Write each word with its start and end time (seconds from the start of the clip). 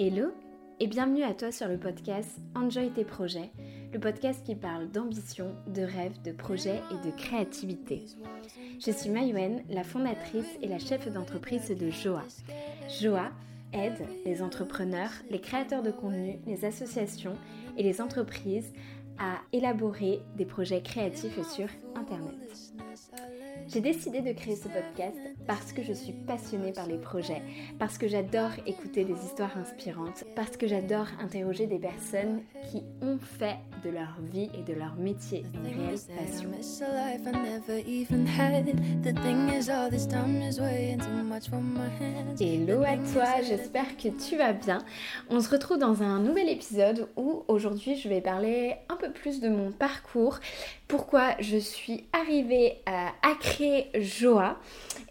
Hello 0.00 0.28
et 0.78 0.86
bienvenue 0.86 1.24
à 1.24 1.34
toi 1.34 1.50
sur 1.50 1.66
le 1.66 1.76
podcast 1.76 2.38
Enjoy 2.54 2.88
tes 2.90 3.04
projets, 3.04 3.50
le 3.92 3.98
podcast 3.98 4.46
qui 4.46 4.54
parle 4.54 4.88
d'ambition, 4.88 5.56
de 5.66 5.82
rêve, 5.82 6.22
de 6.22 6.30
projet 6.30 6.80
et 6.92 7.04
de 7.04 7.10
créativité. 7.16 8.06
Je 8.78 8.92
suis 8.92 9.10
Mayouen, 9.10 9.64
la 9.68 9.82
fondatrice 9.82 10.46
et 10.62 10.68
la 10.68 10.78
chef 10.78 11.12
d'entreprise 11.12 11.76
de 11.76 11.90
Joa. 11.90 12.22
Joa 13.00 13.32
aide 13.72 14.06
les 14.24 14.40
entrepreneurs, 14.40 15.10
les 15.30 15.40
créateurs 15.40 15.82
de 15.82 15.90
contenu, 15.90 16.38
les 16.46 16.64
associations 16.64 17.34
et 17.76 17.82
les 17.82 18.00
entreprises 18.00 18.72
à 19.18 19.38
élaborer 19.52 20.20
des 20.36 20.46
projets 20.46 20.80
créatifs 20.80 21.42
sur 21.42 21.66
Internet. 21.96 22.72
J'ai 23.68 23.82
décidé 23.82 24.22
de 24.22 24.32
créer 24.32 24.56
ce 24.56 24.68
podcast 24.68 25.18
parce 25.46 25.74
que 25.74 25.82
je 25.82 25.92
suis 25.92 26.12
passionnée 26.12 26.72
par 26.72 26.86
les 26.86 26.96
projets, 26.96 27.42
parce 27.78 27.98
que 27.98 28.08
j'adore 28.08 28.50
écouter 28.66 29.04
des 29.04 29.12
histoires 29.12 29.56
inspirantes, 29.58 30.24
parce 30.34 30.56
que 30.56 30.66
j'adore 30.66 31.06
interroger 31.20 31.66
des 31.66 31.78
personnes 31.78 32.40
qui 32.70 32.82
ont 33.02 33.18
fait 33.18 33.56
de 33.84 33.90
leur 33.90 34.16
vie 34.32 34.48
et 34.54 34.62
de 34.62 34.72
leur 34.72 34.94
métier 34.96 35.44
une 35.54 35.66
réelle 35.66 35.98
passion. 36.16 36.50
Hello 42.40 42.82
à 42.82 42.96
toi, 43.12 43.42
j'espère 43.46 43.96
que 43.98 44.08
tu 44.08 44.36
vas 44.36 44.54
bien. 44.54 44.78
On 45.28 45.40
se 45.40 45.50
retrouve 45.50 45.78
dans 45.78 46.02
un 46.02 46.20
nouvel 46.20 46.48
épisode 46.48 47.08
où 47.16 47.44
aujourd'hui 47.48 47.96
je 47.96 48.08
vais 48.08 48.22
parler 48.22 48.76
un 48.88 48.96
peu 48.96 49.10
plus 49.10 49.40
de 49.40 49.50
mon 49.50 49.72
parcours, 49.72 50.40
pourquoi 50.88 51.34
je 51.38 51.58
suis 51.58 52.04
arrivée 52.12 52.78
à, 52.86 53.12
créer 53.40 53.88
Joa 53.94 54.56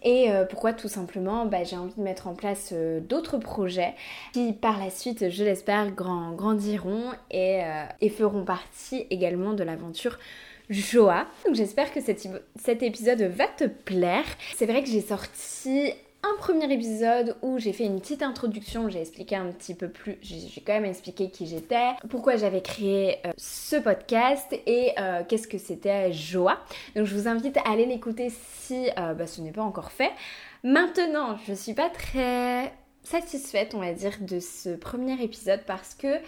et 0.02 0.30
euh, 0.30 0.44
pourquoi 0.44 0.72
tout 0.72 0.88
simplement 0.88 1.46
bah, 1.46 1.64
j'ai 1.64 1.76
envie 1.76 1.94
de 1.96 2.02
mettre 2.02 2.26
en 2.26 2.34
place 2.34 2.70
euh, 2.72 3.00
d'autres 3.00 3.38
projets 3.38 3.94
qui 4.32 4.52
par 4.52 4.78
la 4.78 4.90
suite, 4.90 5.30
je 5.30 5.44
l'espère, 5.44 5.90
grandiront 5.92 7.12
et, 7.30 7.62
euh, 7.64 7.84
et, 8.00 8.10
feront 8.10 8.44
partie 8.44 9.06
également 9.10 9.54
de 9.54 9.62
l'aventure 9.62 10.18
Joa. 10.68 11.26
Donc 11.46 11.54
j'espère 11.54 11.92
que 11.92 12.00
cet 12.00 12.82
épisode 12.82 13.22
va 13.22 13.46
te 13.46 13.64
plaire. 13.64 14.26
C'est 14.56 14.66
vrai 14.66 14.82
que 14.82 14.88
j'ai 14.90 15.00
sorti 15.00 15.94
un 16.28 16.36
premier 16.38 16.72
épisode 16.72 17.36
où 17.42 17.58
j'ai 17.58 17.72
fait 17.72 17.84
une 17.84 18.00
petite 18.00 18.22
introduction, 18.22 18.88
j'ai 18.88 19.00
expliqué 19.00 19.36
un 19.36 19.50
petit 19.52 19.74
peu 19.74 19.88
plus, 19.88 20.18
j'ai 20.20 20.60
quand 20.60 20.72
même 20.72 20.84
expliqué 20.84 21.30
qui 21.30 21.46
j'étais, 21.46 21.90
pourquoi 22.10 22.36
j'avais 22.36 22.60
créé 22.60 23.18
euh, 23.26 23.32
ce 23.36 23.76
podcast 23.76 24.52
et 24.66 24.92
euh, 24.98 25.22
qu'est-ce 25.26 25.48
que 25.48 25.58
c'était 25.58 26.12
Joa. 26.12 26.58
Donc 26.96 27.06
je 27.06 27.14
vous 27.14 27.28
invite 27.28 27.56
à 27.58 27.70
aller 27.70 27.86
l'écouter 27.86 28.30
si 28.30 28.90
euh, 28.98 29.14
bah, 29.14 29.26
ce 29.26 29.40
n'est 29.40 29.52
pas 29.52 29.62
encore 29.62 29.90
fait. 29.90 30.10
Maintenant, 30.64 31.36
je 31.46 31.54
suis 31.54 31.74
pas 31.74 31.88
très 31.88 32.72
satisfaite, 33.02 33.74
on 33.74 33.80
va 33.80 33.92
dire, 33.92 34.16
de 34.20 34.40
ce 34.40 34.70
premier 34.70 35.22
épisode 35.22 35.60
parce 35.66 35.94
que 35.94 36.18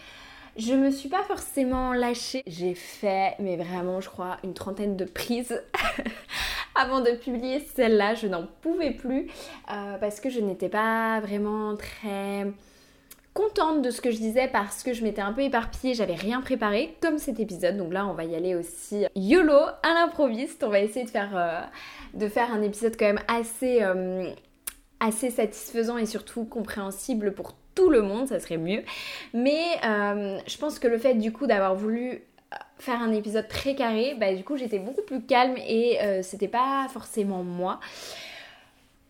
je 0.57 0.75
me 0.75 0.91
suis 0.91 1.09
pas 1.09 1.23
forcément 1.23 1.93
lâchée. 1.93 2.43
J'ai 2.47 2.75
fait, 2.75 3.35
mais 3.39 3.57
vraiment, 3.57 4.01
je 4.01 4.09
crois, 4.09 4.39
une 4.45 4.55
trentaine 4.55 4.97
de 4.97 5.05
prises 5.05 5.63
avant 6.75 7.01
de 7.01 7.11
publier 7.11 7.61
celle-là. 7.75 8.15
Je 8.15 8.27
n'en 8.27 8.47
pouvais 8.63 8.93
plus 8.93 9.29
euh, 9.71 9.99
parce 9.99 10.21
que 10.21 10.31
je 10.31 10.41
n'étais 10.41 10.69
pas 10.69 11.21
vraiment 11.21 11.77
très 11.77 12.47
contente 13.33 13.83
de 13.83 13.91
ce 13.91 14.01
que 14.01 14.11
je 14.11 14.17
disais 14.17 14.49
parce 14.49 14.83
que 14.83 14.93
je 14.93 15.05
m'étais 15.05 15.23
un 15.23 15.33
peu 15.33 15.43
éparpillée, 15.43 15.95
j'avais 15.95 16.15
rien 16.15 16.41
préparé 16.41 16.97
comme 17.01 17.19
cet 17.19 17.39
épisode. 17.39 17.77
Donc 17.77 17.93
là, 17.93 18.07
on 18.07 18.13
va 18.13 18.25
y 18.25 18.35
aller 18.35 18.55
aussi 18.55 19.07
YOLO 19.15 19.53
à 19.83 19.95
l'improviste. 19.95 20.65
On 20.65 20.69
va 20.69 20.81
essayer 20.81 21.05
de 21.05 21.11
faire, 21.11 21.37
euh, 21.37 22.29
un 22.37 22.63
épisode 22.63 22.97
quand 22.99 23.07
même 23.07 23.21
assez, 23.29 23.83
euh, 23.83 24.31
assez 24.99 25.31
satisfaisant 25.31 25.97
et 25.97 26.07
surtout 26.07 26.45
compréhensible 26.45 27.33
pour 27.33 27.55
tout 27.77 27.89
le 27.89 28.03
monde, 28.03 28.27
ça 28.27 28.41
serait 28.41 28.57
mieux. 28.57 28.83
Mais 29.33 29.63
je 29.83 30.59
pense 30.59 30.81
que 30.81 30.89
le 30.89 30.99
fait 30.99 31.15
du 31.15 31.33
coup 31.33 31.47
d'avoir 31.47 31.75
voulu 31.77 32.25
faire 32.79 33.01
un 33.01 33.13
épisode 33.13 33.49
très 33.49 33.75
carré, 33.75 34.17
bah 34.19 34.35
du 34.35 34.43
coup 34.43 34.57
j'étais 34.57 34.79
beaucoup 34.79 35.03
plus 35.03 35.23
calme 35.23 35.57
et 35.57 36.01
euh, 36.03 36.23
c'était 36.23 36.49
pas 36.49 36.87
forcément 36.93 37.43
moi. 37.43 37.79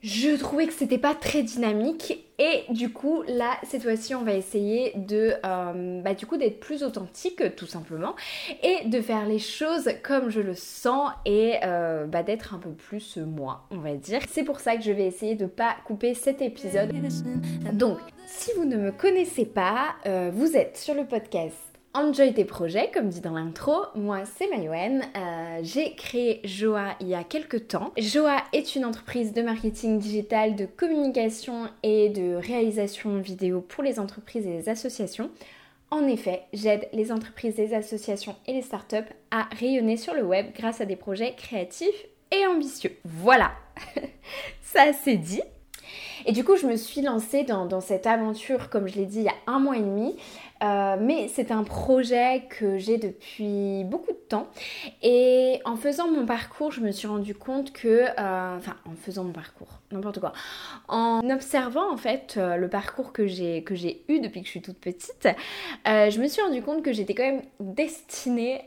Je 0.03 0.35
trouvais 0.39 0.67
que 0.67 0.73
c'était 0.73 0.97
pas 0.97 1.15
très 1.15 1.43
dynamique 1.43 2.25
et 2.39 2.65
du 2.71 2.91
coup 2.91 3.23
là 3.29 3.59
cette 3.65 3.83
fois-ci 3.83 4.15
on 4.15 4.23
va 4.23 4.33
essayer 4.33 4.93
de 4.97 5.35
euh, 5.45 6.01
bah, 6.01 6.15
du 6.15 6.25
coup 6.25 6.39
d'être 6.39 6.59
plus 6.59 6.83
authentique 6.83 7.55
tout 7.55 7.67
simplement 7.67 8.17
et 8.63 8.89
de 8.89 9.03
faire 9.03 9.27
les 9.27 9.39
choses 9.39 9.91
comme 10.03 10.31
je 10.31 10.41
le 10.41 10.55
sens 10.55 11.11
et 11.27 11.57
euh, 11.65 12.07
bah, 12.07 12.23
d'être 12.23 12.55
un 12.55 12.59
peu 12.59 12.71
plus 12.71 13.19
moi 13.19 13.67
on 13.71 13.77
va 13.79 13.95
dire. 13.95 14.23
C'est 14.31 14.45
pour 14.45 14.61
ça 14.61 14.77
que 14.77 14.83
je 14.83 14.91
vais 14.91 15.07
essayer 15.07 15.35
de 15.35 15.47
pas 15.47 15.77
couper 15.85 16.15
cet 16.15 16.41
épisode. 16.41 16.93
Donc 17.75 17.99
si 18.27 18.53
vous 18.57 18.65
ne 18.65 18.77
me 18.77 18.91
connaissez 18.91 19.45
pas, 19.45 19.97
vous 20.33 20.57
êtes 20.57 20.79
sur 20.79 20.95
le 20.95 21.05
podcast 21.05 21.70
Enjoy 21.93 22.33
tes 22.33 22.45
projets, 22.45 22.89
comme 22.95 23.09
dit 23.09 23.21
dans 23.21 23.33
l'intro. 23.33 23.75
Moi, 23.97 24.21
c'est 24.25 24.49
Mayouen. 24.49 25.01
Euh, 25.17 25.59
j'ai 25.65 25.97
créé 25.97 26.41
Joa 26.45 26.95
il 27.01 27.09
y 27.09 27.17
a 27.17 27.25
quelques 27.25 27.67
temps. 27.67 27.93
Joa 27.99 28.37
est 28.53 28.77
une 28.77 28.85
entreprise 28.85 29.33
de 29.33 29.43
marketing 29.43 29.99
digital, 29.99 30.55
de 30.55 30.67
communication 30.67 31.69
et 31.83 32.09
de 32.11 32.37
réalisation 32.37 33.19
vidéo 33.19 33.61
pour 33.61 33.83
les 33.83 33.99
entreprises 33.99 34.47
et 34.47 34.53
les 34.53 34.69
associations. 34.69 35.33
En 35.91 36.07
effet, 36.07 36.45
j'aide 36.53 36.89
les 36.93 37.11
entreprises, 37.11 37.57
les 37.57 37.75
associations 37.75 38.37
et 38.47 38.53
les 38.53 38.63
startups 38.63 39.13
à 39.33 39.49
rayonner 39.59 39.97
sur 39.97 40.15
le 40.15 40.23
web 40.23 40.53
grâce 40.55 40.81
à 40.81 40.87
des 40.87 40.95
projets 40.95 41.35
créatifs 41.35 42.07
et 42.31 42.47
ambitieux. 42.47 42.97
Voilà, 43.05 43.51
ça 44.63 44.93
c'est 44.93 45.17
dit. 45.17 45.43
Et 46.27 46.33
du 46.33 46.45
coup, 46.45 46.57
je 46.57 46.67
me 46.67 46.77
suis 46.77 47.01
lancée 47.01 47.45
dans, 47.45 47.81
cette 47.81 48.07
aventure, 48.07 48.69
comme 48.71 48.87
je 48.87 48.97
l'ai 48.97 49.07
dit, 49.07 49.19
il 49.19 49.25
y 49.25 49.29
a 49.29 49.35
un 49.47 49.59
mois 49.59 49.77
et 49.77 49.81
demi. 49.81 50.17
Euh, 50.63 50.97
mais 51.01 51.29
c'est 51.29 51.51
un 51.51 51.65
projet 51.65 52.45
que 52.51 52.79
j'ai 52.79 52.99
depuis 52.99 53.85
beaucoup 53.85 54.13
de 54.13 54.19
temps. 54.29 54.49
Et 55.03 55.61
en 55.65 55.77
faisant 55.77 56.11
mon 56.11 56.27
parcours, 56.27 56.71
je 56.73 56.81
me 56.81 56.93
suis 56.93 57.09
rendu 57.09 57.35
compte 57.35 57.73
que... 57.73 58.07
Euh, 58.19 58.57
enfin, 58.57 58.77
en 58.85 58.95
faisant 58.95 59.25
mon 59.25 59.33
parcours, 59.33 59.81
n'importe 59.91 60.21
quoi. 60.21 60.33
En 60.89 61.29
observant 61.31 61.93
en 61.93 61.97
fait 61.97 62.35
euh, 62.37 62.57
le 62.57 62.69
parcours 62.69 63.13
que 63.13 63.27
j'ai 63.27 63.65
eu 64.09 64.21
depuis 64.21 64.41
que 64.41 64.47
je 64.47 64.51
suis 64.51 64.63
toute 64.63 64.79
petite, 64.79 65.29
je 65.87 66.21
me 66.21 66.27
suis 66.29 66.43
rendu 66.43 66.63
compte 66.63 66.83
que 66.83 66.93
j'étais 66.93 67.15
quand 67.15 67.25
même 67.25 67.43
destinée 67.61 68.63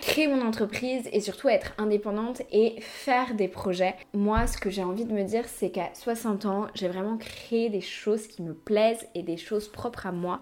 créer 0.00 0.28
mon 0.28 0.46
entreprise 0.46 1.08
et 1.12 1.20
surtout 1.20 1.48
être 1.48 1.72
indépendante 1.78 2.42
et 2.52 2.80
faire 2.80 3.34
des 3.34 3.48
projets. 3.48 3.94
Moi, 4.14 4.46
ce 4.46 4.58
que 4.58 4.70
j'ai 4.70 4.82
envie 4.82 5.04
de 5.04 5.12
me 5.12 5.24
dire, 5.24 5.44
c'est 5.46 5.70
qu'à 5.70 5.90
60 5.94 6.46
ans, 6.46 6.66
j'ai 6.74 6.88
vraiment 6.88 7.16
créé 7.16 7.68
des 7.68 7.80
choses 7.80 8.26
qui 8.26 8.42
me 8.42 8.54
plaisent 8.54 9.06
et 9.14 9.22
des 9.22 9.36
choses 9.36 9.68
propres 9.68 10.06
à 10.06 10.12
moi 10.12 10.40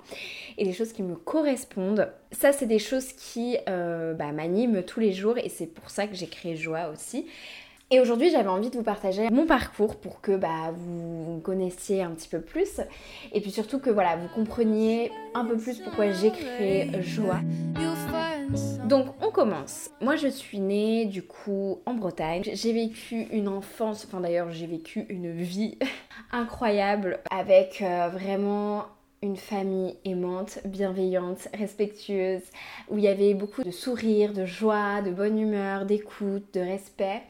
et 0.59 0.65
des 0.65 0.73
choses 0.73 0.93
qui 0.93 1.03
me 1.03 1.15
correspondent. 1.17 2.13
Ça, 2.33 2.53
c'est 2.53 2.67
des 2.67 2.79
choses 2.79 3.13
qui 3.13 3.57
euh, 3.69 4.15
bah, 4.15 4.33
m'animent 4.33 4.83
tous 4.83 5.01
les 5.01 5.13
jours 5.13 5.39
et 5.39 5.49
c'est 5.49 5.67
pour 5.67 5.91
ça 5.91 6.07
que 6.07 6.15
j'ai 6.15 6.29
créé 6.29 6.57
Joie 6.57 6.89
aussi. 6.93 7.27
Et 7.91 8.01
aujourd'hui, 8.01 8.31
j'avais 8.31 8.51
envie 8.51 8.69
de 8.69 8.77
vous 8.77 8.83
partager 8.83 9.31
mon 9.31 9.47
parcours 9.47 9.97
pour 9.97 10.21
que 10.21 10.37
bah, 10.37 10.75
vous 10.77 11.41
connaissiez 11.43 12.03
un 12.03 12.11
petit 12.11 12.29
peu 12.29 12.43
plus 12.43 12.83
et 13.33 13.41
puis 13.41 13.51
surtout 13.51 13.79
que 13.79 13.89
voilà, 13.89 14.17
vous 14.17 14.29
compreniez 14.35 15.11
un 15.35 15.47
peu 15.47 15.57
plus 15.57 15.79
pourquoi 15.79 16.13
j'ai 16.13 16.31
créé 16.31 16.91
Joie. 17.01 17.41
Donc 18.85 19.07
on 19.21 19.31
commence. 19.31 19.91
Moi 20.01 20.17
je 20.17 20.29
suis 20.29 20.61
née 20.61 21.05
du 21.05 21.23
coup 21.23 21.81
en 21.87 21.95
Bretagne. 21.95 22.43
J'ai 22.45 22.73
vécu 22.73 23.27
une 23.31 23.49
enfance, 23.49 24.07
enfin 24.07 24.21
d'ailleurs 24.21 24.51
j'ai 24.51 24.67
vécu 24.67 25.05
une 25.09 25.33
vie 25.33 25.79
incroyable 26.33 27.21
avec 27.31 27.83
euh, 27.83 28.09
vraiment 28.09 28.87
une 29.21 29.37
famille 29.37 29.97
aimante, 30.05 30.61
bienveillante, 30.65 31.49
respectueuse, 31.53 32.43
où 32.89 32.99
il 32.99 33.05
y 33.05 33.09
avait 33.09 33.35
beaucoup 33.35 33.65
de 33.65 33.71
sourires, 33.71 34.33
de 34.33 34.47
joie, 34.47 35.03
de 35.03 35.11
bonne 35.11 35.39
humeur, 35.39 35.85
d'écoute, 35.87 36.55
de 36.55 36.61
respect. 36.61 37.23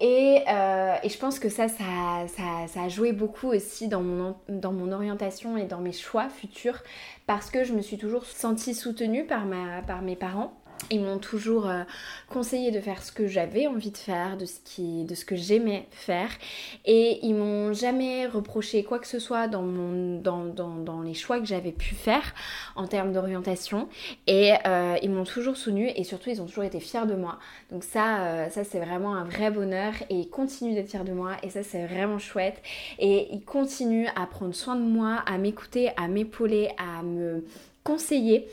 Et, 0.00 0.42
euh, 0.48 0.94
je 1.04 1.18
pense 1.18 1.38
que 1.40 1.48
ça 1.48 1.66
ça, 1.68 2.26
a 2.76 2.88
joué 2.88 3.12
beaucoup 3.12 3.48
aussi 3.48 3.88
dans 3.88 4.02
mon 4.02 4.92
orientation 4.92 5.56
et 5.56 5.64
dans 5.64 5.80
mes 5.80 5.92
choix 5.92 6.28
futurs 6.28 6.82
parce 7.28 7.50
que 7.50 7.62
je 7.62 7.74
me 7.74 7.82
suis 7.82 7.98
toujours 7.98 8.24
sentie 8.24 8.74
soutenue 8.74 9.26
par, 9.26 9.44
ma, 9.44 9.82
par 9.82 10.00
mes 10.00 10.16
parents. 10.16 10.54
Ils 10.90 11.00
m'ont 11.00 11.18
toujours 11.18 11.68
euh, 11.68 11.82
conseillé 12.28 12.70
de 12.70 12.80
faire 12.80 13.02
ce 13.02 13.12
que 13.12 13.26
j'avais 13.26 13.66
envie 13.66 13.90
de 13.90 13.96
faire, 13.96 14.36
de 14.36 14.46
ce, 14.46 15.24
que 15.24 15.36
j'aimais 15.36 15.86
faire. 15.90 16.30
Et 16.84 17.18
ils 17.22 17.34
m'ont 17.34 17.72
jamais 17.72 18.26
reproché 18.26 18.84
quoi 18.84 18.98
que 18.98 19.06
ce 19.06 19.18
soit 19.18 19.48
dans 19.48 21.02
les 21.04 21.14
choix 21.14 21.40
que 21.40 21.46
j'avais 21.46 21.72
pu 21.72 21.94
faire 21.94 22.34
en 22.76 22.86
termes 22.86 23.12
d'orientation. 23.12 23.88
Et 24.26 24.52
euh, 24.66 24.96
ils 25.02 25.10
m'ont 25.10 25.24
toujours 25.24 25.56
soutenu 25.56 25.90
et 25.94 26.04
surtout 26.04 26.30
ils 26.30 26.40
ont 26.40 26.46
toujours 26.46 26.64
été 26.64 26.80
fiers 26.80 27.06
de 27.06 27.14
moi. 27.14 27.38
Donc 27.70 27.84
ça, 27.84 28.20
euh, 28.20 28.50
ça 28.50 28.64
c'est 28.64 28.80
vraiment 28.80 29.14
un 29.14 29.24
vrai 29.24 29.50
bonheur 29.50 29.92
et 30.10 30.14
ils 30.14 30.30
continuent 30.30 30.74
d'être 30.74 30.88
fiers 30.88 31.04
de 31.04 31.12
moi 31.12 31.32
et 31.42 31.50
ça 31.50 31.62
c'est 31.62 31.86
vraiment 31.86 32.18
chouette. 32.18 32.62
Et 32.98 33.28
ils 33.32 33.44
continuent 33.44 34.08
à 34.16 34.26
prendre 34.26 34.54
soin 34.54 34.76
de 34.76 34.82
moi, 34.82 35.22
à 35.26 35.38
m'écouter, 35.38 35.90
à 35.96 36.08
m'épauler, 36.08 36.70
à 36.78 37.02
me 37.02 37.44
conseiller 37.84 38.46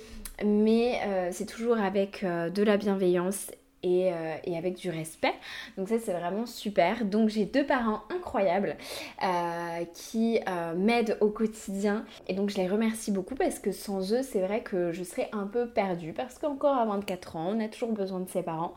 mais 0.44 1.00
euh, 1.06 1.30
c'est 1.32 1.46
toujours 1.46 1.78
avec 1.78 2.24
euh, 2.24 2.50
de 2.50 2.64
la 2.64 2.78
bienveillance 2.78 3.52
et, 3.86 4.12
euh, 4.12 4.36
et 4.44 4.58
avec 4.58 4.76
du 4.76 4.90
respect. 4.90 5.34
Donc 5.78 5.88
ça 5.88 5.96
c'est 6.00 6.12
vraiment 6.12 6.46
super. 6.46 7.06
Donc 7.06 7.30
j'ai 7.30 7.46
deux 7.46 7.66
parents 7.66 8.02
incroyables 8.14 8.76
euh, 9.24 9.86
qui 9.94 10.40
m'aident 10.76 11.18
au 11.22 11.30
quotidien 11.30 12.06
et 12.28 12.34
donc 12.34 12.50
je 12.50 12.58
les 12.58 12.68
remercie 12.68 13.12
beaucoup 13.12 13.36
parce 13.36 13.60
que 13.60 13.72
sans 13.72 14.14
eux 14.14 14.24
c'est 14.24 14.42
vrai 14.42 14.62
que 14.62 14.92
je 14.92 15.04
serais 15.04 15.30
un 15.32 15.46
peu 15.46 15.68
perdue 15.68 16.14
parce 16.14 16.40
qu'encore 16.40 16.76
à 16.76 16.86
24 16.86 17.36
ans 17.36 17.54
on 17.56 17.60
a 17.60 17.68
toujours 17.68 17.92
besoin 17.92 18.20
de 18.20 18.30
ses 18.30 18.44
parents 18.44 18.74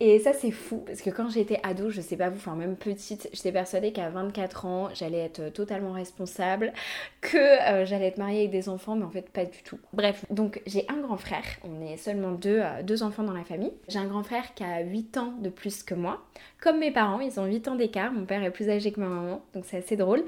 et 0.00 0.18
ça 0.18 0.32
c'est 0.32 0.50
fou 0.50 0.78
parce 0.86 1.02
que 1.02 1.10
quand 1.10 1.28
j'étais 1.28 1.60
ado 1.62 1.90
je 1.90 2.00
sais 2.00 2.16
pas 2.16 2.30
vous, 2.30 2.36
enfin 2.36 2.54
même 2.54 2.76
petite, 2.76 3.28
j'étais 3.32 3.52
persuadée 3.52 3.92
qu'à 3.92 4.08
24 4.08 4.66
ans 4.66 4.88
j'allais 4.94 5.18
être 5.18 5.52
totalement 5.52 5.92
responsable, 5.92 6.72
que 7.20 7.84
j'allais 7.84 8.08
être 8.08 8.18
mariée 8.18 8.40
avec 8.40 8.50
des 8.50 8.68
enfants 8.68 8.96
mais 8.96 9.04
en 9.04 9.10
fait 9.10 9.28
pas 9.30 9.44
du 9.44 9.62
tout. 9.62 9.78
Bref, 9.92 10.24
donc 10.30 10.62
j'ai 10.66 10.86
un 10.88 11.00
grand 11.00 11.16
frère, 11.16 11.44
on 11.64 11.84
est 11.84 11.96
seulement 11.96 12.32
deux, 12.32 12.60
euh, 12.60 12.82
deux 12.82 13.02
enfants 13.02 13.22
dans 13.22 13.32
la 13.32 13.44
famille. 13.44 13.72
J'ai 13.88 13.98
un 13.98 14.06
grand 14.06 14.22
frère 14.22 14.43
qui 14.54 14.64
a 14.64 14.80
8 14.80 15.16
ans 15.18 15.32
de 15.38 15.48
plus 15.48 15.82
que 15.82 15.94
moi. 15.94 16.24
Comme 16.60 16.78
mes 16.78 16.90
parents, 16.90 17.20
ils 17.20 17.38
ont 17.38 17.46
8 17.46 17.68
ans 17.68 17.74
d'écart. 17.74 18.12
Mon 18.12 18.24
père 18.24 18.42
est 18.42 18.50
plus 18.50 18.68
âgé 18.68 18.92
que 18.92 19.00
ma 19.00 19.06
maman, 19.06 19.42
donc 19.54 19.64
c'est 19.66 19.78
assez 19.78 19.96
drôle. 19.96 20.20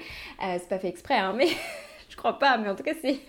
Euh, 0.43 0.57
c'est 0.59 0.69
pas 0.69 0.79
fait 0.79 0.89
exprès, 0.89 1.19
hein, 1.19 1.35
mais 1.37 1.49
je 2.09 2.17
crois 2.17 2.39
pas, 2.39 2.59
mais 2.59 2.69
en 2.69 2.75
tout 2.75 2.83
cas 2.83 2.95
c'est 3.01 3.21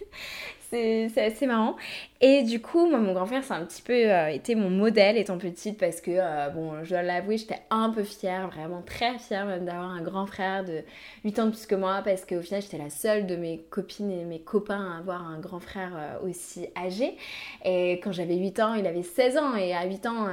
c'est 0.70 1.12
assez 1.18 1.46
marrant. 1.46 1.76
Et 2.20 2.42
du 2.42 2.60
coup, 2.60 2.90
moi, 2.90 2.98
mon 2.98 3.14
grand 3.14 3.28
frère, 3.28 3.44
c'est 3.44 3.54
un 3.54 3.64
petit 3.64 3.84
peu 3.84 3.94
euh, 3.94 4.30
été 4.30 4.56
mon 4.56 4.72
modèle 4.72 5.18
étant 5.18 5.38
petite 5.38 5.78
parce 5.78 6.02
que, 6.02 6.10
euh, 6.12 6.50
bon, 6.50 6.84
je 6.84 6.90
dois 6.90 7.04
l'avouer, 7.04 7.38
j'étais 7.38 7.62
un 7.70 7.92
peu 7.92 8.04
fière, 8.04 8.50
vraiment 8.50 8.82
très 8.82 9.20
fière 9.20 9.46
même 9.46 9.66
d'avoir 9.66 9.92
un 9.92 10.02
grand 10.02 10.26
frère 10.26 10.66
de 10.66 10.82
8 11.26 11.40
ans 11.40 11.46
de 11.46 11.52
plus 11.52 11.68
que 11.68 11.76
moi 11.76 12.02
parce 12.04 12.26
qu'au 12.26 12.42
final, 12.42 12.64
j'étais 12.64 12.80
la 12.80 12.90
seule 12.90 13.28
de 13.28 13.36
mes 13.36 13.60
copines 13.70 14.10
et 14.10 14.26
mes 14.26 14.40
copains 14.40 14.94
à 14.94 14.98
avoir 14.98 15.28
un 15.28 15.38
grand 15.38 15.60
frère 15.60 15.92
euh, 15.96 16.28
aussi 16.28 16.68
âgé. 16.76 17.18
Et 17.64 18.00
quand 18.04 18.12
j'avais 18.12 18.36
8 18.36 18.60
ans, 18.62 18.74
il 18.74 18.88
avait 18.88 19.04
16 19.04 19.38
ans. 19.38 19.56
Et 19.56 19.76
à 19.76 19.86
8 19.86 20.06
ans, 20.08 20.28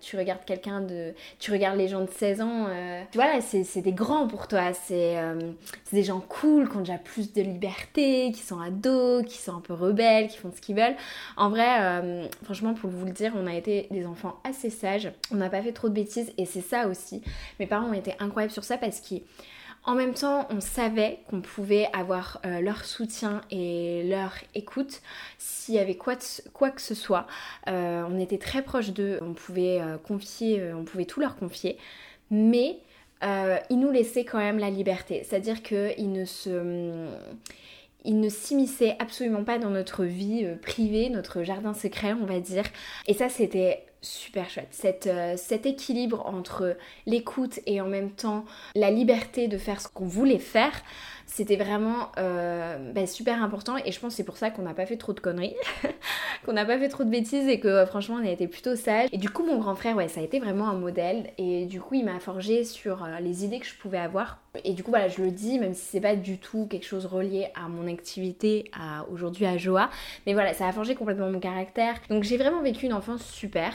tu 0.00 0.18
regardes 0.18 0.44
quelqu'un 0.44 0.82
de. 0.82 1.14
Tu 1.38 1.52
regardes 1.52 1.78
les 1.78 1.88
gens 1.88 2.02
de 2.02 2.10
16 2.10 2.40
ans, 2.42 2.66
tu 3.10 3.18
vois, 3.18 3.40
c'est 3.40 3.80
des 3.80 3.92
grands 3.92 4.26
pour 4.26 4.46
toi. 4.46 4.72
C'est 4.72 5.16
des 5.92 6.02
gens 6.02 6.20
cool, 6.20 6.68
qui 6.68 6.76
ont 6.76 6.80
déjà 6.80 6.98
plus 6.98 7.32
de 7.32 7.42
liberté, 7.42 8.32
qui 8.32 8.42
sont 8.42 8.60
ados, 8.60 9.24
qui 9.24 9.38
sont 9.38 9.56
un 9.56 9.60
peu 9.60 9.72
rebelles, 9.80 10.28
qui 10.28 10.38
font 10.38 10.52
ce 10.54 10.60
qu'ils 10.60 10.76
veulent. 10.76 10.96
En 11.36 11.50
vrai, 11.50 11.80
euh, 11.80 12.26
franchement, 12.44 12.74
pour 12.74 12.90
vous 12.90 13.04
le 13.06 13.12
dire, 13.12 13.32
on 13.36 13.46
a 13.46 13.54
été 13.54 13.88
des 13.90 14.06
enfants 14.06 14.40
assez 14.44 14.70
sages. 14.70 15.10
On 15.32 15.36
n'a 15.36 15.50
pas 15.50 15.62
fait 15.62 15.72
trop 15.72 15.88
de 15.88 15.94
bêtises 15.94 16.32
et 16.38 16.44
c'est 16.44 16.60
ça 16.60 16.86
aussi. 16.86 17.22
Mes 17.58 17.66
parents 17.66 17.88
ont 17.88 17.92
été 17.92 18.14
incroyables 18.18 18.52
sur 18.52 18.64
ça 18.64 18.78
parce 18.78 19.00
qu'en 19.00 19.94
même 19.94 20.14
temps, 20.14 20.46
on 20.50 20.60
savait 20.60 21.20
qu'on 21.28 21.40
pouvait 21.40 21.88
avoir 21.92 22.40
euh, 22.44 22.60
leur 22.60 22.84
soutien 22.84 23.40
et 23.50 24.04
leur 24.08 24.34
écoute 24.54 25.00
s'il 25.38 25.74
y 25.74 25.78
avait 25.78 25.96
quoi, 25.96 26.16
que 26.16 26.80
ce 26.80 26.94
soit. 26.94 27.26
Euh, 27.68 28.04
on 28.08 28.18
était 28.18 28.38
très 28.38 28.62
proches 28.62 28.90
d'eux, 28.90 29.18
on 29.22 29.32
pouvait 29.32 29.80
confier, 30.04 30.72
on 30.74 30.84
pouvait 30.84 31.06
tout 31.06 31.20
leur 31.20 31.36
confier, 31.36 31.78
mais 32.30 32.78
ils 33.22 33.78
nous 33.78 33.90
laissaient 33.90 34.24
quand 34.24 34.38
même 34.38 34.58
la 34.58 34.70
liberté. 34.70 35.22
C'est-à-dire 35.24 35.62
qu'ils 35.62 36.12
ne 36.12 36.24
se 36.24 37.08
il 38.04 38.20
ne 38.20 38.28
s'immisçait 38.28 38.96
absolument 38.98 39.44
pas 39.44 39.58
dans 39.58 39.70
notre 39.70 40.04
vie 40.04 40.44
euh, 40.44 40.56
privée, 40.56 41.10
notre 41.10 41.42
jardin 41.42 41.74
secret, 41.74 42.12
on 42.12 42.26
va 42.26 42.40
dire. 42.40 42.64
Et 43.06 43.14
ça, 43.14 43.28
c'était 43.28 43.84
super 44.02 44.48
chouette. 44.48 45.06
Euh, 45.06 45.34
cet 45.36 45.66
équilibre 45.66 46.24
entre 46.26 46.76
l'écoute 47.06 47.60
et 47.66 47.80
en 47.80 47.86
même 47.86 48.10
temps 48.10 48.44
la 48.74 48.90
liberté 48.90 49.48
de 49.48 49.58
faire 49.58 49.80
ce 49.80 49.88
qu'on 49.88 50.06
voulait 50.06 50.38
faire, 50.38 50.72
c'était 51.32 51.56
vraiment 51.56 52.10
euh, 52.18 52.92
bah, 52.92 53.06
super 53.06 53.42
important 53.42 53.76
et 53.84 53.92
je 53.92 54.00
pense 54.00 54.14
c'est 54.14 54.24
pour 54.24 54.36
ça 54.36 54.50
qu'on 54.50 54.62
n'a 54.62 54.74
pas 54.74 54.84
fait 54.84 54.96
trop 54.96 55.12
de 55.12 55.20
conneries, 55.20 55.54
qu'on 56.44 56.52
n'a 56.52 56.64
pas 56.64 56.76
fait 56.76 56.88
trop 56.88 57.04
de 57.04 57.08
bêtises 57.08 57.46
et 57.46 57.60
que 57.60 57.68
euh, 57.68 57.86
franchement 57.86 58.16
on 58.20 58.26
a 58.26 58.30
été 58.30 58.48
plutôt 58.48 58.74
sage. 58.74 59.08
Et 59.12 59.18
du 59.18 59.30
coup 59.30 59.46
mon 59.46 59.56
grand 59.58 59.76
frère 59.76 59.96
ouais 59.96 60.08
ça 60.08 60.20
a 60.20 60.24
été 60.24 60.40
vraiment 60.40 60.68
un 60.68 60.74
modèle 60.74 61.30
et 61.38 61.66
du 61.66 61.80
coup 61.80 61.94
il 61.94 62.04
m'a 62.04 62.18
forgé 62.18 62.64
sur 62.64 63.04
euh, 63.04 63.20
les 63.20 63.44
idées 63.44 63.60
que 63.60 63.66
je 63.66 63.76
pouvais 63.76 63.98
avoir. 63.98 64.38
Et 64.64 64.72
du 64.72 64.82
coup 64.82 64.90
voilà 64.90 65.06
je 65.06 65.22
le 65.22 65.30
dis 65.30 65.60
même 65.60 65.72
si 65.72 65.82
c'est 65.82 66.00
pas 66.00 66.16
du 66.16 66.38
tout 66.38 66.66
quelque 66.66 66.86
chose 66.86 67.06
relié 67.06 67.46
à 67.54 67.68
mon 67.68 67.86
activité 67.86 68.68
à 68.76 69.06
aujourd'hui 69.08 69.46
à 69.46 69.56
Joa, 69.56 69.88
mais 70.26 70.32
voilà 70.32 70.52
ça 70.52 70.66
a 70.66 70.72
forgé 70.72 70.96
complètement 70.96 71.30
mon 71.30 71.40
caractère. 71.40 71.94
Donc 72.10 72.24
j'ai 72.24 72.38
vraiment 72.38 72.60
vécu 72.60 72.86
une 72.86 72.92
enfance 72.92 73.24
super. 73.24 73.72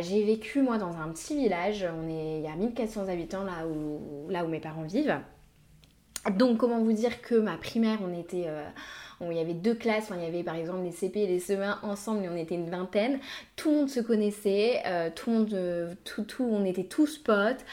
j'ai 0.00 0.22
vécu 0.22 0.62
moi 0.62 0.78
dans 0.78 0.96
un 0.96 1.08
petit 1.08 1.34
village, 1.34 1.84
on 2.00 2.08
est 2.08 2.38
il 2.38 2.44
y 2.44 2.48
a 2.48 2.54
1400 2.54 3.08
habitants 3.08 3.42
là 3.42 3.66
où 3.66 4.30
là 4.30 4.44
où 4.44 4.48
mes 4.48 4.60
parents 4.60 4.84
vivent. 4.84 5.18
Donc 6.36 6.58
comment 6.58 6.78
vous 6.78 6.92
dire 6.92 7.22
que 7.22 7.34
ma 7.34 7.56
primaire, 7.56 7.98
on 8.02 8.18
était... 8.18 8.44
Euh, 8.46 8.64
il 9.20 9.36
y 9.36 9.40
avait 9.40 9.54
deux 9.54 9.74
classes, 9.74 10.12
il 10.14 10.22
y 10.22 10.26
avait 10.26 10.44
par 10.44 10.54
exemple 10.54 10.84
les 10.84 10.92
CP 10.92 11.18
et 11.18 11.26
les 11.26 11.40
CE1 11.40 11.78
ensemble, 11.82 12.20
mais 12.20 12.28
on 12.28 12.36
était 12.36 12.54
une 12.54 12.70
vingtaine. 12.70 13.18
Tout 13.56 13.70
le 13.70 13.76
monde 13.78 13.88
se 13.88 13.98
connaissait, 13.98 14.80
euh, 14.86 15.10
tout 15.12 15.30
le 15.30 15.36
monde, 15.36 15.54
euh, 15.54 15.92
tout, 16.04 16.24
on 16.40 16.64
était 16.64 16.84
tous 16.84 17.18
potes. 17.18 17.64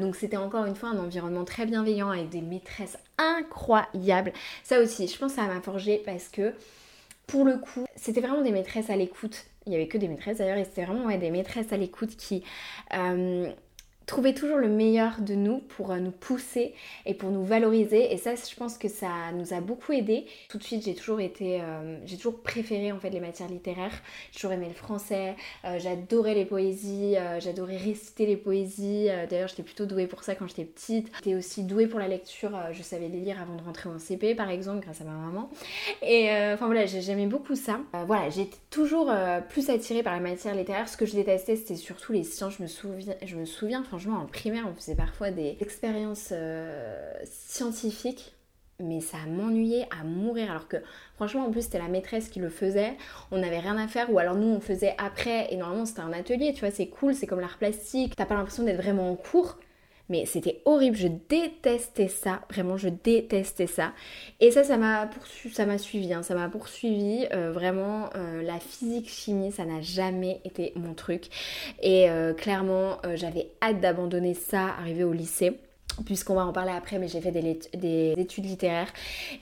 donc 0.00 0.16
c'était 0.16 0.36
encore 0.36 0.64
une 0.64 0.74
fois 0.74 0.88
un 0.88 0.98
environnement 0.98 1.44
très 1.44 1.64
bienveillant 1.64 2.10
avec 2.10 2.28
des 2.30 2.40
maîtresses 2.40 2.98
incroyables. 3.18 4.32
Ça 4.64 4.80
aussi, 4.80 5.06
je 5.06 5.16
pense 5.16 5.34
que 5.34 5.40
ça 5.40 5.46
m'a 5.46 5.60
forgé 5.60 6.02
parce 6.04 6.28
que 6.28 6.54
pour 7.28 7.44
le 7.44 7.58
coup, 7.58 7.86
c'était 7.94 8.20
vraiment 8.20 8.42
des 8.42 8.50
maîtresses 8.50 8.90
à 8.90 8.96
l'écoute. 8.96 9.44
Il 9.66 9.72
y 9.72 9.76
avait 9.76 9.86
que 9.86 9.98
des 9.98 10.08
maîtresses 10.08 10.38
d'ailleurs, 10.38 10.58
et 10.58 10.64
c'était 10.64 10.86
vraiment 10.86 11.06
des 11.16 11.30
maîtresses 11.30 11.72
à 11.72 11.76
l'écoute 11.76 12.16
qui 12.16 12.42
trouver 14.10 14.34
toujours 14.34 14.56
le 14.56 14.68
meilleur 14.68 15.20
de 15.20 15.34
nous 15.36 15.58
pour 15.58 15.92
euh, 15.92 15.98
nous 16.00 16.10
pousser 16.10 16.74
et 17.06 17.14
pour 17.14 17.30
nous 17.30 17.44
valoriser. 17.44 18.12
Et 18.12 18.16
ça 18.16 18.34
je 18.34 18.56
pense 18.56 18.76
que 18.76 18.88
ça 18.88 19.30
nous 19.34 19.54
a 19.54 19.60
beaucoup 19.60 19.92
aidé. 19.92 20.26
Tout 20.48 20.58
de 20.58 20.64
suite 20.64 20.84
j'ai 20.84 20.96
toujours 20.96 21.20
été 21.20 21.60
euh, 21.60 21.96
j'ai 22.06 22.16
toujours 22.16 22.42
préféré 22.42 22.90
en 22.90 22.98
fait 22.98 23.10
les 23.10 23.20
matières 23.20 23.48
littéraires. 23.48 24.02
J'ai 24.32 24.40
toujours 24.40 24.52
aimé 24.52 24.66
le 24.66 24.74
français. 24.74 25.36
Euh, 25.64 25.78
j'adorais 25.78 26.34
les 26.34 26.44
poésies. 26.44 27.14
J'adorais 27.38 27.76
réciter 27.76 28.26
les 28.26 28.36
poésies. 28.36 29.06
D'ailleurs 29.30 29.48
j'étais 29.48 29.62
plutôt 29.62 29.86
douée 29.86 30.08
pour 30.08 30.24
ça 30.24 30.34
quand 30.34 30.48
j'étais 30.48 30.64
petite. 30.64 31.08
J'étais 31.16 31.36
aussi 31.36 31.62
douée 31.62 31.86
pour 31.86 32.00
la 32.00 32.08
lecture. 32.08 32.50
Je 32.72 32.82
savais 32.82 33.08
les 33.08 33.20
lire 33.20 33.40
avant 33.40 33.54
de 33.54 33.62
rentrer 33.62 33.88
en 33.88 33.98
CP 34.00 34.34
par 34.34 34.50
exemple 34.50 34.80
grâce 34.80 35.00
à 35.00 35.04
ma 35.04 35.12
maman. 35.12 35.50
Et 36.02 36.30
enfin 36.52 36.66
voilà 36.66 36.86
j'aimais 36.86 37.26
beaucoup 37.26 37.54
ça. 37.54 37.78
Voilà 38.06 38.28
j'étais 38.30 38.58
toujours 38.70 39.12
plus 39.48 39.70
attirée 39.70 40.02
par 40.02 40.14
les 40.14 40.20
matières 40.20 40.56
littéraires 40.56 40.88
ce 40.88 40.96
que 40.96 41.06
je 41.06 41.12
détestais 41.12 41.54
c'était 41.54 41.76
surtout 41.76 42.12
les 42.12 42.24
sciences. 42.24 42.56
Je 42.58 42.62
me 42.64 42.68
souviens 42.68 43.14
je 43.22 43.36
me 43.36 43.44
souviens 43.44 43.82
en 44.08 44.26
primaire, 44.26 44.66
on 44.68 44.74
faisait 44.74 44.94
parfois 44.94 45.30
des 45.30 45.56
expériences 45.60 46.30
euh, 46.32 47.12
scientifiques 47.24 48.34
mais 48.82 49.00
ça 49.00 49.18
m'ennuyait 49.28 49.86
à 49.90 50.04
mourir. 50.04 50.50
Alors 50.50 50.68
que 50.68 50.78
franchement 51.16 51.46
en 51.46 51.50
plus 51.50 51.62
c'était 51.62 51.78
la 51.78 51.88
maîtresse 51.88 52.28
qui 52.28 52.40
le 52.40 52.48
faisait. 52.48 52.96
On 53.30 53.38
n'avait 53.38 53.58
rien 53.58 53.76
à 53.76 53.86
faire 53.88 54.10
ou 54.12 54.18
alors 54.18 54.34
nous 54.34 54.48
on 54.48 54.60
faisait 54.60 54.94
après. 54.98 55.52
Et 55.52 55.56
normalement 55.56 55.86
c'était 55.86 56.00
un 56.00 56.12
atelier 56.12 56.52
tu 56.54 56.60
vois 56.60 56.70
c'est 56.70 56.88
cool 56.88 57.14
c'est 57.14 57.26
comme 57.26 57.40
l'art 57.40 57.58
plastique. 57.58 58.16
T'as 58.16 58.26
pas 58.26 58.34
l'impression 58.34 58.62
d'être 58.62 58.80
vraiment 58.80 59.10
en 59.10 59.16
cours 59.16 59.58
mais 60.10 60.26
c'était 60.26 60.60
horrible, 60.66 60.96
je 60.96 61.08
détestais 61.08 62.08
ça, 62.08 62.42
vraiment 62.50 62.76
je 62.76 62.88
détestais 62.88 63.68
ça. 63.68 63.92
Et 64.40 64.50
ça, 64.50 64.64
ça 64.64 64.76
m'a 64.76 65.06
poursuivi, 65.06 65.54
ça 65.54 65.64
m'a 65.64 65.78
suivi, 65.78 66.12
hein. 66.12 66.22
ça 66.22 66.34
m'a 66.34 66.48
poursuivi. 66.48 67.26
Euh, 67.32 67.52
vraiment, 67.52 68.10
euh, 68.16 68.42
la 68.42 68.58
physique 68.58 69.08
chimie, 69.08 69.52
ça 69.52 69.64
n'a 69.64 69.80
jamais 69.80 70.40
été 70.44 70.72
mon 70.74 70.94
truc. 70.94 71.28
Et 71.80 72.10
euh, 72.10 72.34
clairement, 72.34 72.98
j'avais 73.14 73.48
hâte 73.62 73.80
d'abandonner 73.80 74.34
ça, 74.34 74.74
arrivé 74.78 75.04
au 75.04 75.12
lycée 75.12 75.58
puisqu'on 76.04 76.34
va 76.34 76.46
en 76.46 76.52
parler 76.52 76.72
après, 76.72 76.98
mais 76.98 77.08
j'ai 77.08 77.20
fait 77.20 77.30
des, 77.30 78.14
études 78.16 78.46
littéraires 78.46 78.92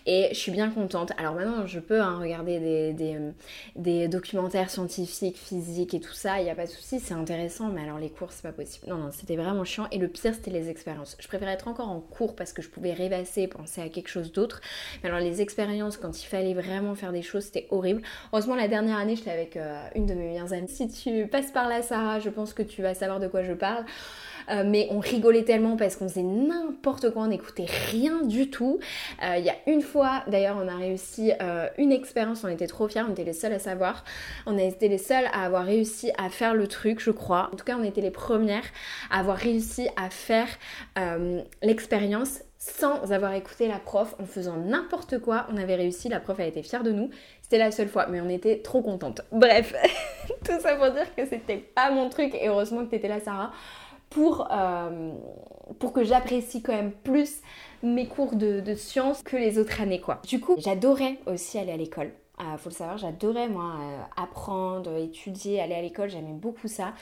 et 0.07 0.29
je 0.31 0.37
suis 0.37 0.53
bien 0.53 0.71
contente. 0.71 1.13
Alors 1.19 1.35
maintenant, 1.35 1.67
je 1.67 1.81
peux 1.81 2.01
hein, 2.01 2.19
regarder 2.19 2.93
des, 3.77 4.09
documentaires 4.09 4.71
scientifiques, 4.71 5.37
physiques 5.37 5.95
et 5.95 6.01
tout 6.01 6.13
ça, 6.13 6.41
il 6.41 6.45
n'y 6.45 6.51
a 6.51 6.55
pas 6.55 6.67
de 6.67 6.71
souci, 6.71 7.01
c'est 7.01 7.15
intéressant, 7.15 7.69
mais 7.69 7.83
alors 7.83 7.99
les 7.99 8.11
cours, 8.11 8.33
c'est 8.33 8.43
pas 8.43 8.53
possible. 8.53 8.89
Non, 8.89 8.97
non, 8.97 9.11
c'était 9.13 9.37
vraiment 9.37 9.65
chiant 9.65 9.87
et 9.91 9.99
le 9.99 10.09
pire, 10.09 10.35
c'était 10.35 10.51
les 10.51 10.69
expériences. 10.69 11.17
Je 11.21 11.29
préférais 11.29 11.53
être 11.53 11.69
encore 11.69 11.89
en 11.89 12.01
cours 12.01 12.35
parce 12.37 12.53
que 12.53 12.63
je 12.63 12.69
pouvais 12.69 12.93
rêvasser, 12.93 13.47
penser 13.47 13.81
à 13.81 13.89
quelque 13.89 14.09
chose 14.09 14.33
d'autre, 14.33 14.61
mais 15.03 15.09
alors 15.09 15.21
les 15.21 15.41
expériences, 15.41 15.97
quand 15.97 16.23
il 16.23 16.27
fallait 16.27 16.55
vraiment 16.55 16.95
faire 16.95 17.13
des 17.13 17.23
choses, 17.23 17.45
c'était 17.45 17.67
horrible. 17.71 18.03
Heureusement, 18.33 18.55
la 18.55 18.69
dernière 18.69 18.97
année, 18.97 19.17
j'étais 19.17 19.31
avec 19.31 19.57
euh, 19.57 19.83
une 19.95 20.07
de 20.07 20.15
mes 20.15 20.29
meilleures 20.29 20.53
amies. 20.53 20.69
Si 20.69 20.89
tu 20.89 21.27
passes 21.27 21.51
par 21.51 21.69
là, 21.69 21.83
Sarah, 21.83 22.21
je 22.21 22.31
pense 22.31 22.55
que 22.55 22.63
tu 22.63 22.83
vas 22.83 22.95
savoir 22.95 23.21
de 23.21 23.29
quoi 23.29 23.43
je 23.43 23.53
parle. 23.53 23.85
Euh, 24.51 24.65
mais 24.67 24.89
on 24.91 24.99
rigolait 24.99 25.45
tellement 25.45 25.77
parce 25.77 25.97
qu'on 25.97 26.09
faisait 26.09 26.23
n'importe 26.23 27.11
quoi, 27.11 27.23
on 27.23 27.29
n'écoutait 27.29 27.67
rien 27.91 28.23
du 28.23 28.51
tout. 28.51 28.79
Euh, 29.23 29.37
il 29.37 29.45
y 29.45 29.51
a 29.51 29.57
une 29.67 29.83
fois, 29.83 30.23
d'ailleurs, 30.27 30.57
on 30.63 30.69
a 30.69 30.77
réussi 30.77 31.33
euh, 31.41 31.69
une 31.79 31.93
expérience, 31.93 32.45
on 32.45 32.49
était 32.49 32.67
trop 32.67 32.89
fiers, 32.89 33.03
on 33.09 33.13
était 33.13 33.25
les 33.25 33.33
seuls 33.33 33.53
à 33.53 33.59
savoir. 33.59 34.05
On 34.47 34.59
a 34.59 34.63
été 34.63 34.89
les 34.89 34.99
seuls 34.99 35.27
à 35.33 35.45
avoir 35.45 35.65
réussi 35.65 36.11
à 36.19 36.29
faire 36.31 36.55
le 36.55 36.67
truc, 36.67 37.01
je 37.01 37.11
crois. 37.11 37.51
En 37.53 37.57
tout 37.57 37.65
cas, 37.65 37.77
on 37.79 37.85
était 37.85 38.01
les 38.01 38.11
premières 38.11 38.65
à 39.11 39.21
avoir 39.21 39.37
réussi 39.37 39.89
à 39.97 40.11
faire 40.11 40.49
l'expérience 41.63 42.41
sans 42.59 43.13
avoir 43.13 43.33
écouté 43.35 43.69
la 43.69 43.79
prof, 43.79 44.15
en 44.21 44.25
faisant 44.25 44.57
n'importe 44.57 45.21
quoi. 45.21 45.47
On 45.53 45.57
avait 45.57 45.77
réussi, 45.77 46.09
la 46.09 46.19
prof 46.19 46.39
a 46.41 46.45
été 46.45 46.63
fière 46.63 46.83
de 46.83 46.91
nous. 46.91 47.11
C'était 47.41 47.59
la 47.59 47.71
seule 47.71 47.89
fois, 47.89 48.09
mais 48.09 48.21
on 48.21 48.29
était 48.29 48.59
trop 48.59 48.83
contentes. 48.83 49.23
Bref, 49.31 49.75
tout 50.45 50.61
ça 50.61 50.75
pour 50.75 50.91
dire 50.91 51.15
que 51.15 51.25
c'était 51.25 51.57
pas 51.57 51.91
mon 51.91 52.09
truc 52.09 52.35
et 52.35 52.49
heureusement 52.49 52.85
que 52.85 52.91
t'étais 52.91 53.09
là, 53.09 53.21
Sarah 53.21 53.53
pour, 54.11 54.49
euh, 54.51 55.13
pour 55.79 55.93
que 55.93 56.05
j'apprécie 56.05 56.63
quand 56.63 56.73
même 56.73 56.93
plus 56.93 57.41
mes 57.83 58.07
cours 58.07 58.35
de, 58.35 58.61
de 58.61 58.75
sciences 58.75 59.23
que 59.23 59.37
les 59.37 59.59
autres 59.59 59.81
années 59.81 60.01
quoi. 60.01 60.21
Du 60.27 60.41
coup, 60.41 60.55
j'adorais 60.59 61.19
aussi 61.27 61.59
aller 61.59 61.73
à 61.73 61.77
l'école. 61.77 62.11
faut 62.59 62.71
le 62.71 62.75
savoir, 62.75 62.99
j'adorais 62.99 63.49
moi 63.49 63.75
apprendre, 64.17 64.97
étudier, 64.97 65.61
aller 65.61 65.75
à 65.75 65.83
l'école, 65.83 66.09
j'aimais 66.09 66.33
beaucoup 66.33 66.69
ça. 66.69 66.93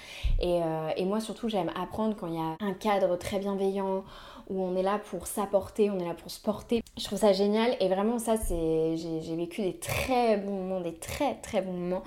Et, 0.40 0.60
et 0.96 1.04
moi 1.04 1.20
surtout, 1.20 1.48
j'aime 1.48 1.70
apprendre 1.80 2.16
quand 2.16 2.26
il 2.26 2.34
y 2.34 2.38
a 2.38 2.56
un 2.60 2.74
cadre 2.74 3.16
très 3.16 3.38
bienveillant, 3.38 4.04
où 4.48 4.62
on 4.62 4.76
est 4.76 4.82
là 4.82 4.98
pour 4.98 5.26
s'apporter, 5.26 5.90
on 5.90 5.98
est 5.98 6.04
là 6.04 6.14
pour 6.14 6.30
se 6.30 6.40
porter. 6.40 6.82
Je 6.96 7.04
trouve 7.04 7.18
ça 7.18 7.32
génial 7.32 7.76
et 7.80 7.88
vraiment 7.88 8.18
ça 8.18 8.36
c'est 8.36 8.96
j'ai 8.96 9.36
vécu 9.36 9.62
des 9.62 9.76
très 9.76 10.36
bons 10.36 10.62
moments, 10.62 10.80
des 10.80 10.94
très 10.94 11.34
très 11.36 11.62
bons 11.62 11.72
moments 11.72 12.02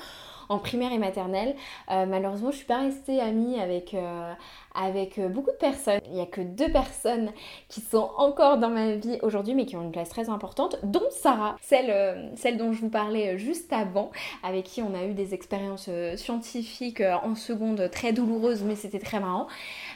en 0.50 0.58
primaire 0.58 0.92
et 0.92 0.98
maternelle. 0.98 1.56
Euh, 1.92 2.08
malheureusement, 2.08 2.50
je 2.50 2.58
suis 2.58 2.66
pas 2.66 2.80
restée 2.80 3.22
amie 3.22 3.60
avec, 3.60 3.94
euh, 3.94 4.34
avec 4.76 5.18
euh, 5.18 5.28
beaucoup 5.28 5.52
de 5.52 5.58
personnes. 5.58 6.00
Il 6.06 6.14
n'y 6.14 6.22
a 6.22 6.26
que 6.26 6.42
deux 6.42 6.72
personnes 6.72 7.32
qui 7.68 7.82
sont 7.82 8.10
encore 8.18 8.58
dans 8.58 8.70
ma 8.70 8.96
vie 8.96 9.20
aujourd'hui, 9.22 9.56
mais 9.56 9.66
qui 9.66 9.76
ont 9.76 9.82
une 9.82 9.92
place 9.92 10.10
très 10.10 10.30
importante, 10.30 10.78
dont 10.84 11.08
Sarah, 11.12 11.58
celle, 11.62 12.32
celle 12.36 12.58
dont 12.58 12.72
je 12.72 12.82
vous 12.82 12.90
parlais 12.90 13.38
juste 13.38 13.72
avant, 13.74 14.12
avec 14.44 14.66
qui 14.66 14.82
on 14.82 14.94
a 14.94 15.06
eu 15.06 15.14
des 15.14 15.34
expériences 15.34 15.90
scientifiques 16.16 17.02
en 17.02 17.36
seconde 17.36 17.90
très 17.92 18.14
douloureuses, 18.14 18.64
mais 18.64 18.76
c'était 18.76 19.00
très 19.00 19.20
marrant. 19.20 19.48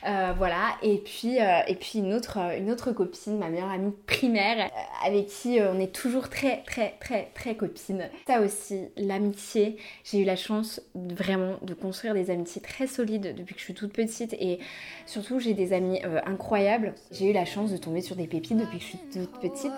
voilà, 0.03 0.75
et 0.81 0.97
puis, 0.97 1.37
et 1.37 1.75
puis 1.75 1.99
une, 1.99 2.13
autre, 2.13 2.37
une 2.57 2.71
autre 2.71 2.91
copine, 2.91 3.37
ma 3.37 3.49
meilleure 3.49 3.71
amie 3.71 3.93
primaire, 4.05 4.69
avec 5.05 5.27
qui 5.27 5.59
on 5.61 5.79
est 5.79 5.93
toujours 5.93 6.29
très, 6.29 6.63
très, 6.63 6.95
très, 6.99 7.29
très 7.33 7.55
copines. 7.55 8.09
Ça 8.27 8.41
aussi, 8.41 8.87
l'amitié, 8.97 9.77
j'ai 10.03 10.19
eu 10.19 10.25
la 10.25 10.35
chance 10.35 10.81
vraiment 10.95 11.57
de 11.61 11.73
construire 11.73 12.13
des 12.13 12.29
amitiés 12.29 12.61
très 12.61 12.87
solides 12.87 13.35
depuis 13.35 13.53
que 13.53 13.59
je 13.59 13.65
suis 13.65 13.73
toute 13.73 13.93
petite 13.93 14.33
et 14.33 14.59
surtout 15.05 15.39
j'ai 15.39 15.53
des 15.53 15.73
amis 15.73 16.01
euh, 16.05 16.19
incroyables. 16.25 16.93
J'ai 17.11 17.29
eu 17.29 17.33
la 17.33 17.45
chance 17.45 17.71
de 17.71 17.77
tomber 17.77 18.01
sur 18.01 18.15
des 18.15 18.27
pépites 18.27 18.57
depuis 18.57 18.77
que 18.77 18.83
je 18.83 18.89
suis 18.89 18.99
toute 19.13 19.39
petite. 19.39 19.71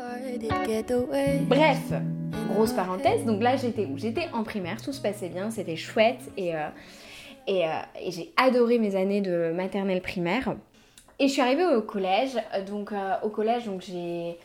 Bref, 1.48 1.94
grosse 2.54 2.74
parenthèse, 2.74 3.25
donc 3.25 3.42
là 3.42 3.58
j'étais 3.58 3.86
où? 3.86 3.98
J'étais 3.98 4.27
en 4.34 4.44
primaire, 4.44 4.82
tout 4.82 4.94
se 4.94 5.01
passait 5.01 5.30
bien, 5.30 5.51
c'était 5.51 5.75
chouette 5.75 6.22
et, 6.38 6.56
euh, 6.56 6.68
euh, 7.50 7.82
et 8.01 8.12
j'ai 8.12 8.34
adoré 8.38 8.80
mes 8.80 8.96
années 8.96 9.22
de 9.22 9.51
maternelle 9.54 10.01
primaire. 10.01 10.56
Et 11.18 11.30
je 11.30 11.34
suis 11.34 11.42
arrivée 11.42 11.65
au 11.65 11.82
collège, 11.82 12.38
donc 12.68 12.92
au 13.24 13.30
collège 13.30 13.65
donc 13.65 13.82
j'ai 13.82 14.38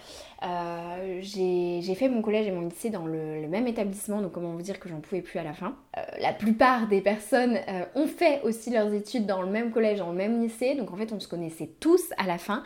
euh, 0.42 1.18
j'ai 1.20 1.94
fait 1.94 2.08
mon 2.08 2.22
collège 2.22 2.46
et 2.46 2.50
mon 2.50 2.62
lycée 2.62 2.88
dans 2.88 3.04
le, 3.04 3.46
même 3.48 3.66
établissement, 3.66 4.22
donc 4.22 4.32
comment 4.32 4.52
vous 4.52 4.62
dire 4.62 4.80
que 4.80 4.88
j'en 4.88 5.00
pouvais 5.00 5.20
plus 5.20 5.38
à 5.38 5.42
la 5.42 5.52
fin. 5.52 5.76
Euh, 5.96 6.00
la 6.20 6.32
plupart 6.32 6.86
des 6.88 7.00
personnes 7.00 7.58
euh, 7.68 7.84
ont 7.94 8.06
fait 8.06 8.40
aussi 8.42 8.70
leurs 8.70 8.92
études 8.94 9.26
dans 9.26 9.42
le 9.42 9.50
même 9.50 9.70
collège, 9.70 9.98
dans 9.98 10.10
le 10.10 10.16
même 10.16 10.40
lycée, 10.40 10.74
donc 10.76 10.92
en 10.92 10.96
fait 10.96 11.12
on 11.12 11.20
se 11.20 11.28
connaissait 11.28 11.70
tous 11.80 12.02
à 12.16 12.26
la 12.26 12.38
fin 12.38 12.62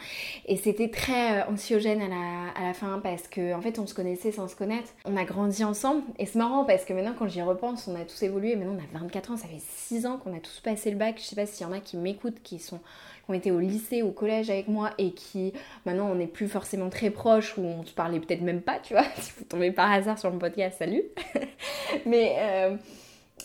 et 0.47 0.57
c'était 0.57 0.88
très 0.88 1.43
anxiogène 1.45 2.02
à 2.02 2.09
la, 2.09 2.75
fin 2.75 3.00
parce 3.02 3.28
que 3.28 3.54
en 3.54 3.61
fait 3.61 3.78
on 3.78 3.87
se 3.87 3.95
connaissait 3.95 4.33
sans 4.33 4.49
se 4.49 4.57
connaître. 4.57 4.90
On 5.04 5.16
a 5.16 5.25
grandi 5.25 5.64
ensemble 5.64 6.02
et 6.19 6.26
c'est 6.26 6.38
marrant 6.38 6.64
parce 6.64 6.85
que 6.85 6.93
maintenant 6.93 7.14
quand 7.19 7.28
j'y 7.28 7.43
repense, 7.43 7.88
on 7.88 7.95
a 7.97 8.04
tous 8.04 8.23
évolué. 8.23 8.57
Maintenant 8.57 8.76
on 8.76 8.97
a 8.97 9.00
24 9.00 9.33
ans, 9.33 9.37
ça 9.37 9.49
fait 9.49 9.61
6 9.61 10.07
ans 10.07 10.19
qu'on 10.19 10.37
a 10.37 10.40
tous 10.40 10.61
passé 10.61 10.90
le 10.90 10.97
bac. 10.97 11.16
Je 11.19 11.25
sais 11.25 11.37
pas 11.37 11.47
s'il 11.47 11.66
y 11.66 11.69
en 11.69 11.73
a 11.73 11.81
qui 11.81 11.97
m'écoutent, 11.97 12.43
qui 12.43 12.59
sont 12.59 12.81
qui 13.25 13.31
ont 13.31 13.35
été 13.35 13.50
au 13.50 13.61
lycée, 13.61 14.02
au 14.02 14.11
collège 14.11 14.50
avec 14.50 14.69
moi 14.69 14.90
et 14.99 15.12
qui 15.12 15.52
maintenant 15.87 16.09
on 16.11 16.14
n'est 16.14 16.26
plus 16.26 16.49
forcément 16.49 16.90
très 16.90 17.11
proches 17.11 17.57
ou 17.57 17.62
on 17.62 17.85
se 17.85 17.93
parlait 17.93 18.21
peut-être 18.21 18.43
même 18.43 18.61
pas, 18.61 18.78
tu 18.78 18.95
vois, 18.95 19.04
si 19.19 19.33
vous 19.38 19.45
tombez 19.45 19.73
par 19.73 19.90
hasard 19.90 20.19
sur 20.19 20.31
mon 20.33 20.38
podcast, 20.38 20.78
salut. 20.78 21.02
mais 22.07 22.37
euh, 22.38 22.76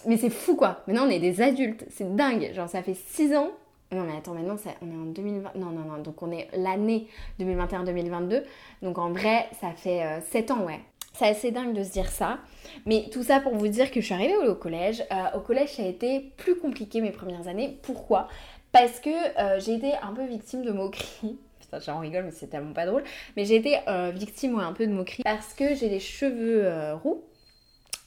mais 0.05 0.17
c'est 0.17 0.29
fou 0.29 0.55
quoi. 0.55 0.83
Maintenant 0.88 1.05
on 1.07 1.09
est 1.09 1.19
des 1.19 1.41
adultes, 1.41 1.86
c'est 1.89 2.15
dingue. 2.15 2.51
Genre 2.53 2.69
ça 2.69 2.83
fait 2.83 2.95
6 2.95 3.36
ans. 3.36 3.51
Non 3.91 4.03
mais 4.03 4.17
attends, 4.17 4.33
maintenant 4.33 4.55
on 4.81 4.88
est 4.88 4.95
en 4.95 5.05
2020. 5.05 5.55
Non, 5.55 5.71
non, 5.71 5.81
non. 5.81 6.01
Donc 6.01 6.21
on 6.21 6.31
est 6.31 6.48
l'année 6.53 7.07
2021-2022. 7.39 8.43
Donc 8.81 8.98
en 8.98 9.12
vrai, 9.12 9.48
ça 9.59 9.71
fait 9.71 10.21
7 10.29 10.51
euh, 10.51 10.53
ans, 10.53 10.65
ouais. 10.65 10.79
C'est 11.13 11.27
assez 11.27 11.51
dingue 11.51 11.74
de 11.74 11.83
se 11.83 11.91
dire 11.91 12.09
ça. 12.09 12.38
Mais 12.86 13.07
tout 13.12 13.24
ça 13.24 13.39
pour 13.39 13.55
vous 13.55 13.67
dire 13.67 13.91
que 13.91 14.00
je 14.00 14.05
suis 14.05 14.13
arrivée 14.13 14.38
au 14.38 14.55
collège. 14.55 15.03
Euh, 15.12 15.38
au 15.38 15.41
collège, 15.41 15.74
ça 15.74 15.83
a 15.83 15.86
été 15.86 16.31
plus 16.38 16.55
compliqué 16.55 17.01
mes 17.01 17.12
premières 17.12 17.48
années. 17.48 17.77
Pourquoi? 17.81 18.27
Parce 18.71 18.99
que 18.99 19.09
euh, 19.09 19.59
j'ai 19.59 19.75
été 19.75 19.93
un 20.01 20.13
peu 20.13 20.25
victime 20.25 20.63
de 20.63 20.71
moqueries. 20.71 21.38
Putain, 21.59 21.79
j'en 21.79 21.99
rigole, 21.99 22.25
mais 22.25 22.31
c'est 22.31 22.47
tellement 22.47 22.73
pas 22.73 22.85
drôle. 22.85 23.03
Mais 23.35 23.45
j'ai 23.45 23.55
été 23.55 23.77
euh, 23.88 24.11
victime 24.13 24.55
ouais, 24.55 24.63
un 24.63 24.73
peu 24.73 24.88
de 24.88 24.93
moqueries 24.93 25.23
parce 25.23 25.53
que 25.53 25.75
j'ai 25.75 25.89
les 25.89 25.99
cheveux 25.99 26.65
euh, 26.65 26.95
roux. 26.95 27.23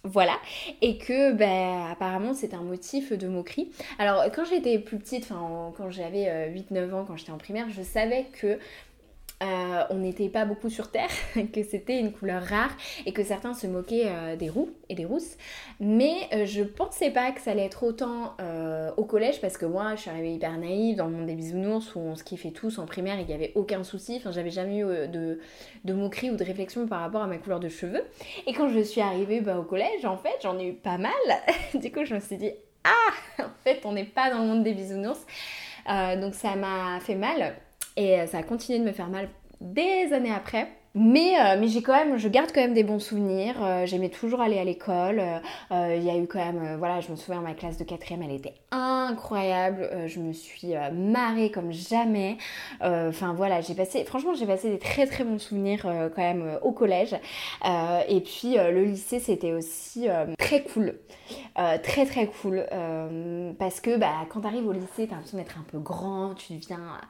Voilà, 0.05 0.37
et 0.81 0.99
que 0.99 1.31
ben, 1.31 1.87
apparemment 1.89 2.35
c'est 2.35 2.55
un 2.55 2.63
motif 2.63 3.13
de 3.13 3.29
moquerie. 3.29 3.71
Alors 4.01 4.25
quand 4.35 4.45
j'étais 4.45 4.81
plus 4.81 4.99
petite, 4.99 5.29
enfin 5.31 5.73
quand 5.77 5.91
j'avais 5.91 6.51
8-9 6.51 6.93
ans, 6.93 7.05
quand 7.07 7.17
j'étais 7.17 7.31
en 7.31 7.39
primaire, 7.39 7.69
je 7.71 7.83
savais 7.83 8.27
que 8.33 8.59
euh, 9.43 9.85
on 9.91 9.97
n'était 9.97 10.29
pas 10.29 10.45
beaucoup 10.45 10.71
sur 10.71 10.91
Terre, 10.91 11.11
que 11.53 11.63
c'était 11.63 11.99
une 11.99 12.13
couleur 12.13 12.43
rare 12.43 12.71
et 13.07 13.13
que 13.13 13.25
certains 13.25 13.55
se 13.55 13.67
moquaient 13.67 14.07
euh, 14.07 14.37
des 14.37 14.49
roux 14.49 14.71
et 14.89 14.95
des 14.95 15.05
rousses. 15.05 15.37
Mais 15.81 16.15
euh, 16.33 16.47
je 16.47 16.63
pensais 16.63 17.11
pas 17.11 17.33
que 17.33 17.41
ça 17.41 17.51
allait 17.51 17.65
être 17.65 17.83
autant 17.83 18.37
au 18.97 19.05
collège 19.05 19.41
parce 19.41 19.57
que 19.57 19.67
moi 19.67 19.95
je 19.95 20.03
suis 20.03 20.11
arrivée 20.11 20.35
hyper 20.35 20.57
naïve 20.59 20.97
dans 20.97 21.07
le 21.07 21.13
monde 21.13 21.27
des 21.27 21.35
bisounours 21.35 21.95
où 21.95 22.01
on 22.01 22.15
se 22.15 22.25
kiffait 22.25 22.51
tous 22.51 22.79
en 22.79 22.87
primaire 22.87 23.19
et 23.19 23.23
il 23.23 23.27
n'y 23.27 23.35
avait 23.35 23.53
aucun 23.55 23.85
souci. 23.85 24.17
Enfin, 24.17 24.31
j'avais 24.33 24.51
jamais 24.51 24.79
eu 24.79 25.09
de, 25.09 25.41
de, 25.85 25.93
moquerie 25.93 26.31
ou 26.31 26.37
de 26.37 26.45
réflexion 26.45 26.87
par 26.87 27.01
rapport 27.01 27.23
à 27.23 27.27
ma 27.27 27.39
couleur 27.39 27.61
de 27.61 27.69
cheveux. 27.69 28.03
Et 28.47 28.53
quand 28.53 28.69
je 28.69 28.81
suis 28.81 29.01
arrivée 29.01 29.41
bah, 29.41 29.59
au 29.59 29.63
collège, 29.63 30.05
en 30.05 30.17
fait, 30.17 30.37
j'en 30.43 30.59
ai 30.59 30.69
eu 30.69 30.73
pas 30.75 30.99
mal. 30.99 31.13
du 31.75 31.91
coup, 31.91 32.05
je 32.05 32.15
me 32.15 32.21
suis 32.21 32.37
dit, 32.37 32.53
ah, 32.85 33.43
en 33.43 33.51
fait, 33.65 33.81
on 33.85 33.93
n'est 33.93 34.05
pas 34.05 34.31
dans 34.31 34.41
le 34.41 34.47
monde 34.47 34.63
des 34.63 34.75
bisounours. 34.75 35.21
donc 35.87 36.35
ça 36.35 36.55
m'a 36.57 37.01
fait 37.01 37.17
mal. 37.17 37.55
Et 37.97 38.21
euh, 38.21 38.27
ça 38.27 38.39
a 38.39 38.43
continué 38.43 38.79
de 38.79 38.85
me 38.85 38.93
faire 38.93 39.09
mal 39.09 39.29
des 39.61 40.13
années 40.13 40.33
après. 40.33 40.69
Mais, 40.95 41.41
euh, 41.41 41.57
mais 41.59 41.69
j'ai 41.69 41.81
quand 41.81 41.95
même, 41.95 42.19
je 42.19 42.29
garde 42.29 42.51
quand 42.53 42.61
même 42.61 42.75
des 42.75 42.83
bons 42.83 42.99
souvenirs. 42.99 43.55
Euh, 43.63 43.87
j'aimais 43.87 44.11
toujours 44.11 44.43
aller 44.43 44.59
à 44.59 44.65
l'école. 44.65 45.23
Il 45.71 46.03
y 46.03 46.11
a 46.11 46.19
eu 46.19 46.27
quand 46.27 46.39
même, 46.39 46.77
voilà, 46.77 47.01
je 47.01 47.11
me 47.11 47.17
souviens, 47.17 47.41
ma 47.41 47.55
classe 47.55 47.79
de 47.79 47.85
quatrième, 47.85 48.23
elle 48.23 48.33
était 48.33 48.53
incroyable. 48.73 49.89
je 50.07 50.21
me 50.21 50.35
suis 50.35 50.75
marrée 50.93 51.51
comme 51.51 51.73
jamais. 51.73 52.37
Enfin 52.83 53.33
voilà, 53.33 53.63
j'ai 53.63 53.75
passé, 53.75 54.05
franchement, 54.05 54.35
j'ai 54.35 54.45
passé 54.45 54.69
des 54.69 54.79
très 54.79 55.07
très 55.07 55.25
bons 55.25 55.39
souvenirs 55.39 55.81
quand 56.15 56.23
même 56.23 56.59
au 56.61 56.73
collège. 56.73 57.17
et 57.65 58.21
puis 58.21 58.57
le 58.57 58.85
lycée, 58.85 59.19
c'était 59.19 59.53
aussi 59.53 60.09
très 60.39 60.63
cool. 60.63 60.99
très 61.83 62.05
très 62.05 62.27
cool. 62.27 62.67
parce 63.59 63.81
que 63.81 63.97
bah, 63.97 64.27
quand 64.29 64.43
t'arrives 64.43 64.67
au 64.67 64.73
lycée, 64.73 65.07
t'as 65.09 65.15
l'impression 65.15 65.39
d'être 65.39 65.57
un 65.59 65.65
peu 65.71 65.79
grand, 65.79 66.35
tu 66.35 66.53
deviens 66.53 67.01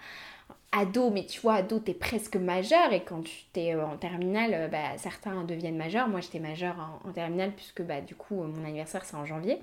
ado, 0.73 1.11
mais 1.11 1.25
tu 1.25 1.41
vois, 1.41 1.57
ado, 1.57 1.79
t'es 1.79 1.95
presque 1.95 2.37
majeur, 2.37 2.93
et 2.93 3.03
quand 3.03 3.23
tu 3.23 3.45
t'es 3.53 3.75
euh, 3.75 3.87
en 3.87 3.97
terminale, 3.97 4.55
euh, 4.55 4.69
bah, 4.69 4.97
certains 4.97 5.45
deviennent 5.45 5.77
majeurs. 5.77 6.09
Moi, 6.09 6.21
j'étais 6.21 6.41
majeure 6.41 7.01
en, 7.05 7.13
terminale, 7.13 7.53
puisque 7.55 7.83
bah, 7.83 8.01
du 8.01 8.15
coup, 8.15 8.43
euh, 8.43 8.47
mon 8.47 8.65
anniversaire, 8.65 9.05
c'est 9.05 9.17
en 9.17 9.27
janvier. 9.27 9.59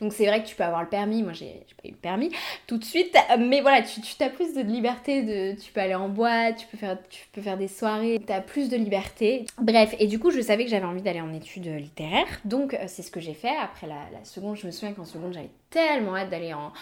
Donc 0.00 0.14
c'est 0.14 0.24
vrai 0.26 0.42
que 0.42 0.48
tu 0.48 0.54
peux 0.54 0.62
avoir 0.62 0.80
le 0.80 0.88
permis, 0.88 1.22
moi 1.22 1.34
j'ai 1.34 1.66
pas 1.82 1.88
eu 1.88 1.90
le 1.90 1.96
permis 1.96 2.30
tout 2.66 2.78
de 2.78 2.84
suite, 2.84 3.14
mais 3.38 3.60
voilà, 3.60 3.82
tu, 3.82 4.00
tu 4.00 4.22
as 4.22 4.30
plus 4.30 4.54
de 4.54 4.62
liberté, 4.62 5.22
de, 5.22 5.60
tu 5.60 5.70
peux 5.70 5.80
aller 5.80 5.96
en 5.96 6.08
boîte, 6.08 6.56
tu 6.56 6.66
peux 6.68 6.78
faire, 6.78 6.96
tu 7.10 7.26
peux 7.32 7.42
faire 7.42 7.58
des 7.58 7.68
soirées, 7.68 8.22
tu 8.24 8.32
as 8.32 8.40
plus 8.40 8.70
de 8.70 8.76
liberté. 8.76 9.44
Bref, 9.58 9.94
et 9.98 10.06
du 10.06 10.18
coup 10.18 10.30
je 10.30 10.40
savais 10.40 10.64
que 10.64 10.70
j'avais 10.70 10.86
envie 10.86 11.02
d'aller 11.02 11.20
en 11.20 11.34
études 11.34 11.66
littéraires, 11.66 12.40
donc 12.46 12.74
c'est 12.86 13.02
ce 13.02 13.10
que 13.10 13.20
j'ai 13.20 13.34
fait. 13.34 13.54
Après 13.62 13.86
la, 13.86 14.08
la 14.12 14.24
seconde, 14.24 14.56
je 14.56 14.66
me 14.66 14.70
souviens 14.70 14.94
qu'en 14.94 15.04
seconde 15.04 15.34
j'avais 15.34 15.50
tellement 15.68 16.16
hâte 16.16 16.30
d'aller 16.30 16.54
en, 16.54 16.72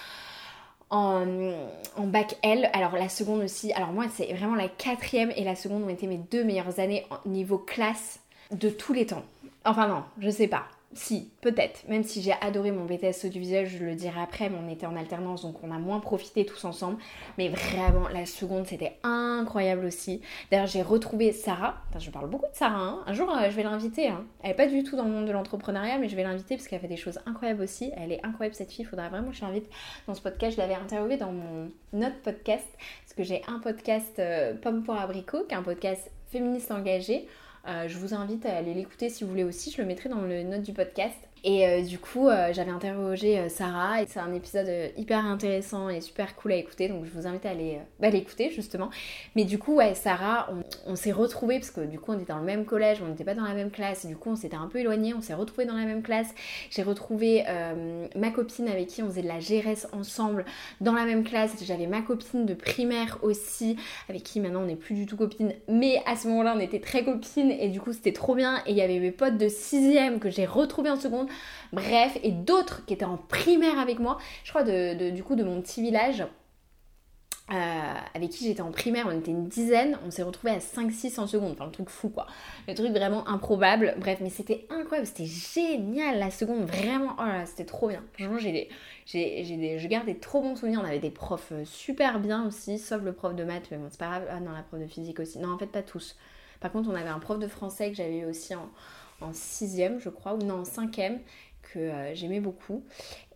en, 0.91 1.27
bac 1.99 2.37
L. 2.43 2.71
Alors 2.73 2.93
la 2.93 3.09
seconde 3.09 3.43
aussi, 3.43 3.73
alors 3.73 3.93
moi 3.93 4.07
c'est 4.15 4.33
vraiment 4.35 4.55
la 4.55 4.69
quatrième 4.69 5.33
et 5.37 5.45
la 5.45 5.57
seconde 5.57 5.85
ont 5.85 5.89
été 5.89 6.07
mes 6.07 6.19
deux 6.19 6.45
meilleures 6.45 6.81
années 6.81 7.07
au 7.11 7.29
niveau 7.29 7.59
classe 7.59 8.21
de 8.51 8.71
tous 8.71 8.93
les 8.93 9.07
temps. 9.07 9.25
Enfin 9.65 9.89
non, 9.89 10.03
je 10.19 10.31
sais 10.31 10.49
pas. 10.49 10.65
Si, 10.95 11.31
peut-être. 11.43 11.87
Même 11.87 12.03
si 12.03 12.23
j'ai 12.23 12.33
adoré 12.41 12.71
mon 12.71 12.87
BTS 12.87 13.27
audiovisuel, 13.27 13.67
je 13.67 13.85
le 13.85 13.95
dirai 13.95 14.21
après, 14.21 14.49
mais 14.49 14.57
on 14.59 14.71
était 14.71 14.87
en 14.87 14.97
alternance, 14.97 15.43
donc 15.43 15.63
on 15.63 15.71
a 15.71 15.79
moins 15.79 16.01
profité 16.01 16.47
tous 16.47 16.65
ensemble. 16.65 16.97
Mais 17.37 17.51
vraiment, 17.51 18.09
la 18.09 18.25
seconde, 18.25 18.67
c'était 18.67 18.99
incroyable 19.03 19.85
aussi. 19.85 20.23
D'ailleurs, 20.51 20.67
j'ai 20.67 20.81
retrouvé 20.81 21.33
Sarah. 21.33 21.77
je 21.99 22.11
parle 22.11 22.31
beaucoup 22.31 22.51
de 22.51 22.57
Sarah. 22.57 22.81
Hein. 22.81 23.03
Un 23.07 23.13
jour, 23.13 23.31
euh, 23.31 23.51
je 23.51 23.57
vais 23.57 23.65
l'inviter. 23.65 24.09
Hein. 24.09 24.25
Elle 24.43 24.53
est 24.53 24.55
pas 24.55 24.67
du 24.67 24.83
tout 24.83 24.97
dans 24.97 25.05
le 25.05 25.11
monde 25.11 25.27
de 25.27 25.33
l'entrepreneuriat, 25.33 25.99
mais 25.99 26.09
je 26.09 26.17
vais 26.17 26.23
l'inviter 26.23 26.57
parce 26.57 26.67
qu'elle 26.67 26.81
fait 26.81 26.89
des 26.89 26.97
choses 26.97 27.21
incroyables 27.27 27.63
aussi. 27.63 27.93
Elle 27.95 28.11
est 28.11 28.25
incroyable, 28.25 28.55
cette 28.55 28.73
fille. 28.73 28.85
Il 28.87 28.89
faudra 28.89 29.11
vraiment 29.11 29.29
que 29.29 29.37
je 29.37 29.43
l'invite 29.43 29.69
dans 30.07 30.15
ce 30.15 30.23
podcast. 30.23 30.57
Je 30.57 30.61
l'avais 30.63 30.75
interviewée 30.75 31.19
dans 31.19 31.33
mon 31.33 31.67
autre 31.93 32.23
podcast, 32.25 32.67
parce 33.03 33.15
que 33.15 33.25
j'ai 33.25 33.43
un 33.47 33.59
podcast 33.59 34.19
euh, 34.19 34.55
Pomme 34.55 34.85
pour 34.85 34.95
abricot, 34.95 35.45
qui 35.45 35.55
est 35.55 35.59
un 35.59 35.63
podcast 35.63 36.11
féministe 36.31 36.71
engagé. 36.71 37.29
Euh, 37.67 37.89
je 37.89 37.99
vous 37.99 38.15
invite 38.15 38.47
à 38.47 38.57
aller 38.57 38.75
l'écouter 38.75 39.09
si 39.11 39.25
vous 39.25 39.31
voulez 39.31 39.45
aussi, 39.45 39.71
je 39.71 39.81
le 39.81 39.87
mettrai 39.87 40.09
dans 40.09 40.21
le 40.21 40.43
note 40.43 40.63
du 40.63 40.73
podcast. 40.73 41.17
Et 41.45 41.69
euh, 41.69 41.83
du 41.83 42.01
coup, 42.01 42.29
euh, 42.29 42.53
j'avais 42.53 42.73
interrogé 42.73 43.49
Sarah 43.49 44.03
et 44.03 44.07
c'est 44.09 44.19
un 44.19 44.35
épisode 44.35 44.69
hyper 44.97 45.25
intéressant 45.25 45.89
et 45.89 46.01
super 46.01 46.35
cool 46.35 46.51
à 46.53 46.57
écouter. 46.57 46.89
Donc, 46.89 47.05
je 47.05 47.11
vous 47.11 47.29
invite 47.29 47.47
à 47.47 47.51
aller 47.51 47.79
bah, 48.01 48.11
l'écouter 48.11 48.51
justement. 48.51 48.91
Mais 49.37 49.45
du 49.45 49.57
coup, 49.57 49.77
ouais, 49.77 49.95
Sarah, 49.95 50.51
on, 50.87 50.97
s'est 50.97 51.13
retrouvés 51.13 51.61
parce 51.61 51.71
que 51.71 51.83
du 51.83 52.01
coup, 52.01 52.11
on 52.11 52.19
était 52.19 52.33
dans 52.33 52.41
le 52.41 52.45
même 52.45 52.65
collège, 52.65 52.99
on 53.03 53.09
n'était 53.09 53.23
pas 53.23 53.35
dans 53.35 53.45
la 53.45 53.55
même 53.55 53.71
classe. 53.71 54.05
Et 54.05 54.09
du 54.09 54.17
coup, 54.17 54.31
on 54.31 54.37
s'était 54.37 54.57
un 54.57 54.67
peu 54.67 54.81
éloignés. 54.81 55.15
On 55.15 55.21
s'est 55.21 55.35
retrouvés 55.35 55.65
dans 55.65 55.77
la 55.77 55.85
même 55.85 56.03
classe. 56.03 56.35
J'ai 56.71 56.83
retrouvé 56.83 57.45
ma 58.17 58.31
copine 58.31 58.69
avec 58.69 58.89
qui 58.89 59.03
on 59.03 59.07
faisait 59.09 59.23
de 59.23 59.29
la 59.29 59.39
GRS 59.39 59.87
ensemble 59.93 60.45
dans 60.81 60.93
la 60.93 61.05
même 61.05 61.23
classe. 61.23 61.53
J'avais 61.63 61.87
ma 61.87 62.03
copine 62.03 62.47
de 62.47 62.55
primaire 62.55 63.19
aussi, 63.23 63.77
avec 64.09 64.25
qui 64.25 64.41
maintenant 64.41 64.63
on 64.63 64.67
n'est 64.67 64.77
plus 64.77 64.95
du 64.95 65.07
tout 65.07 65.17
copine. 65.17 65.53
Mais 65.69 66.03
à 66.07 66.17
ce 66.17 66.27
moment-là, 66.29 66.55
on 66.57 66.61
était 66.61 66.81
très 66.81 67.05
copines 67.05 67.53
et 67.59 67.69
du 67.69 67.81
coup 67.81 67.93
c'était 67.93 68.13
trop 68.13 68.35
bien. 68.35 68.59
Et 68.67 68.71
il 68.73 68.77
y 68.77 68.83
avait 68.83 68.99
mes 68.99 69.13
potes 69.13 69.37
de 69.37 69.49
sixième 69.49 70.21
que 70.21 70.31
j'ai 70.31 70.47
retrouvés 70.47 70.91
en 70.91 71.01
seconde, 71.01 71.29
bref, 71.73 72.19
et 72.23 72.33
d'autres 72.33 72.85
qui 72.87 72.95
étaient 72.95 73.05
en 73.05 73.17
primaire 73.17 73.79
avec 73.79 73.99
moi, 73.99 74.19
je 74.45 74.51
crois 74.51 74.65
de, 74.65 75.11
du 75.11 75.23
coup 75.23 75.35
de 75.35 75.45
mon 75.45 75.61
petit 75.61 75.83
village. 75.83 76.25
Euh, 77.51 77.95
avec 78.15 78.29
qui 78.29 78.45
j'étais 78.45 78.61
en 78.61 78.71
primaire, 78.71 79.07
on 79.09 79.19
était 79.19 79.31
une 79.31 79.49
dizaine, 79.49 79.99
on 80.05 80.11
s'est 80.11 80.23
retrouvés 80.23 80.53
à 80.53 80.59
5-6 80.59 81.19
en 81.19 81.27
seconde, 81.27 81.53
enfin 81.53 81.65
le 81.65 81.71
truc 81.71 81.89
fou 81.89 82.11
quoi, 82.11 82.27
le 82.67 82.75
truc 82.75 82.91
vraiment 82.91 83.27
improbable, 83.27 83.95
bref, 83.97 84.19
mais 84.21 84.29
c'était 84.29 84.67
incroyable, 84.69 85.07
c'était 85.07 85.25
génial 85.25 86.19
la 86.19 86.31
seconde, 86.31 86.67
vraiment, 86.67 87.17
oh 87.19 87.25
là, 87.25 87.47
c'était 87.47 87.65
trop 87.65 87.89
bien, 87.89 88.05
franchement 88.13 88.37
j'ai 88.37 88.53
des, 88.53 88.69
j'ai, 89.07 89.57
des, 89.57 89.79
je 89.79 89.89
garde 89.89 90.05
des 90.05 90.19
trop 90.19 90.43
bons 90.43 90.57
souvenirs, 90.57 90.81
on 90.83 90.87
avait 90.87 90.99
des 90.99 91.11
profs 91.11 91.53
euh, 91.53 91.65
super 91.65 92.21
bien 92.21 92.47
aussi, 92.47 92.79
sauf 92.79 93.03
le 93.03 93.15
prof 93.15 93.35
de 93.35 93.45
maths, 93.45 93.69
mais 93.71 93.79
bon 93.79 93.87
c'est 93.89 93.99
pas 93.99 94.09
grave, 94.09 94.27
ah 94.31 94.41
non 94.41 94.53
la 94.53 94.61
prof 94.61 94.79
de 94.79 94.87
physique 94.87 95.19
aussi, 95.19 95.39
non 95.39 95.55
en 95.55 95.57
fait 95.57 95.69
pas 95.69 95.83
tous, 95.83 96.17
par 96.61 96.73
contre 96.73 96.89
on 96.89 96.95
avait 96.95 97.09
un 97.09 97.19
prof 97.19 97.39
de 97.39 97.49
français 97.49 97.91
que 97.91 97.97
j'avais 97.97 98.19
eu 98.19 98.25
aussi 98.27 98.55
en, 98.55 98.69
sixième 99.33 99.99
je 100.01 100.09
crois, 100.09 100.35
ou 100.35 100.39
non 100.39 100.61
en 100.61 100.65
cinquième, 100.65 101.19
que 101.63 101.79
euh, 101.79 102.15
j'aimais 102.15 102.41
beaucoup. 102.41 102.85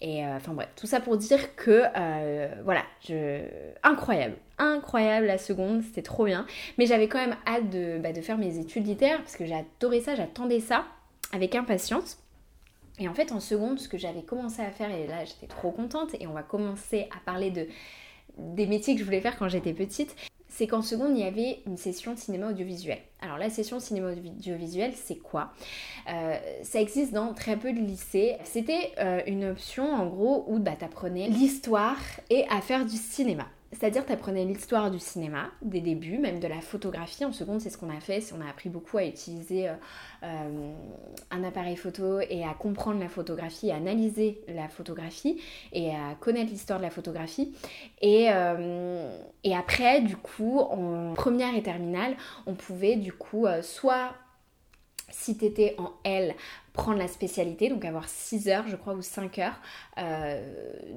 Et 0.01 0.25
euh, 0.25 0.37
enfin 0.37 0.53
bref, 0.53 0.69
tout 0.77 0.87
ça 0.87 1.01
pour 1.01 1.17
dire 1.17 1.55
que 1.57 1.83
euh, 1.97 2.49
voilà, 2.65 2.83
je... 3.07 3.43
incroyable, 3.83 4.37
incroyable 4.59 5.27
la 5.27 5.39
seconde, 5.39 5.83
c'était 5.83 6.03
trop 6.03 6.25
bien. 6.25 6.47
Mais 6.79 6.87
j'avais 6.87 7.09
quand 7.09 7.19
même 7.19 7.37
hâte 7.47 7.71
de, 7.71 7.99
bah, 7.99 8.13
de 8.13 8.21
faire 8.21 8.39
mes 8.39 8.59
études 8.59 8.87
littéraires 8.87 9.19
parce 9.19 9.37
que 9.37 9.47
j'adorais 9.47 10.01
ça, 10.01 10.15
j'attendais 10.15 10.61
ça 10.61 10.85
avec 11.33 11.55
impatience. 11.55 12.19
Et 12.99 13.09
en 13.09 13.15
fait, 13.15 13.33
en 13.33 13.41
seconde, 13.41 13.81
ce 13.81 13.89
que 13.89 13.99
j'avais 13.99 14.23
commencé 14.23 14.63
à 14.63 14.71
faire, 14.71 14.91
et 14.91 15.07
là 15.07 15.25
j'étais 15.25 15.47
trop 15.47 15.71
contente, 15.71 16.15
et 16.21 16.27
on 16.27 16.33
va 16.33 16.43
commencer 16.43 17.09
à 17.11 17.21
parler 17.25 17.51
de 17.51 17.67
des 18.39 18.67
métiers 18.67 18.95
que 18.95 19.01
je 19.01 19.05
voulais 19.05 19.21
faire 19.21 19.39
quand 19.39 19.49
j'étais 19.49 19.75
petite, 19.75 20.17
c'est 20.63 20.69
qu'en 20.69 20.83
seconde, 20.83 21.19
il 21.19 21.25
y 21.25 21.27
avait 21.27 21.59
une 21.67 21.77
session 21.77 22.17
cinéma 22.17 22.51
audiovisuel. 22.51 22.99
Alors 23.21 23.37
la 23.37 23.51
session 23.51 23.81
cinéma 23.81 24.13
audiovisuel, 24.13 24.93
c'est 24.95 25.17
quoi? 25.17 25.53
Euh, 26.09 26.37
Ça 26.63 26.81
existe 26.81 27.13
dans 27.13 27.35
très 27.35 27.57
peu 27.57 27.73
de 27.73 27.81
lycées. 27.81 28.37
C'était 28.45 28.93
euh, 29.01 29.23
une 29.27 29.45
option 29.45 29.93
en 29.93 30.07
gros 30.07 30.45
où 30.47 30.61
bah, 30.61 30.77
tu 30.79 30.85
apprenais 30.85 31.27
l'histoire 31.27 31.99
et 32.31 32.45
à 32.49 32.61
faire 32.61 32.85
du 32.87 32.95
cinéma. 32.97 33.47
C'est-à-dire, 33.73 34.05
tu 34.05 34.13
apprenais 34.13 34.45
l'histoire 34.45 34.91
du 34.91 34.99
cinéma, 34.99 35.51
des 35.63 35.81
débuts, 35.81 36.19
même 36.19 36.41
de 36.41 36.47
la 36.47 36.61
photographie. 36.61 37.25
En 37.25 37.33
seconde, 37.33 37.61
c'est 37.61 37.71
ce 37.71 37.79
qu'on 37.79 37.89
a 37.89 38.01
fait. 38.01 38.23
On 38.37 38.41
a 38.45 38.49
appris 38.49 38.69
beaucoup 38.69 38.99
à 38.99 39.05
utiliser 39.07 39.69
euh, 39.69 39.73
euh, 40.25 40.73
un 41.31 41.45
appareil 41.45 41.77
photo 41.77 42.21
et 42.21 42.45
à 42.45 42.53
comprendre 42.53 43.01
la 43.01 43.09
photographie, 43.09 43.71
à 43.71 43.77
analyser 43.77 44.43
la 44.47 44.69
photographie 44.69 45.41
et 45.73 45.91
à 45.91 46.15
connaître 46.21 46.51
l'histoire 46.51 46.81
de 46.81 46.85
la 46.85 46.91
photographie. 46.91 47.55
Et, 48.03 48.27
euh, 48.31 49.19
et 49.43 49.57
après, 49.57 50.03
du 50.03 50.17
coup, 50.17 50.59
en 50.59 51.15
première 51.15 51.57
et 51.57 51.63
terminale, 51.63 52.15
on 52.47 52.53
pouvait 52.53 52.97
du 52.97 53.15
coup 53.15 53.47
soit 53.63 54.11
si 55.11 55.37
tu 55.37 55.45
étais 55.45 55.75
en 55.79 55.93
L, 56.05 56.35
prendre 56.73 56.99
la 56.99 57.09
spécialité, 57.09 57.69
donc 57.69 57.85
avoir 57.85 58.09
6 58.09 58.49
heures, 58.49 58.65
je 58.67 58.77
crois, 58.77 58.95
ou 58.95 59.03
5 59.03 59.39
heures 59.39 59.61
euh, 59.99 60.43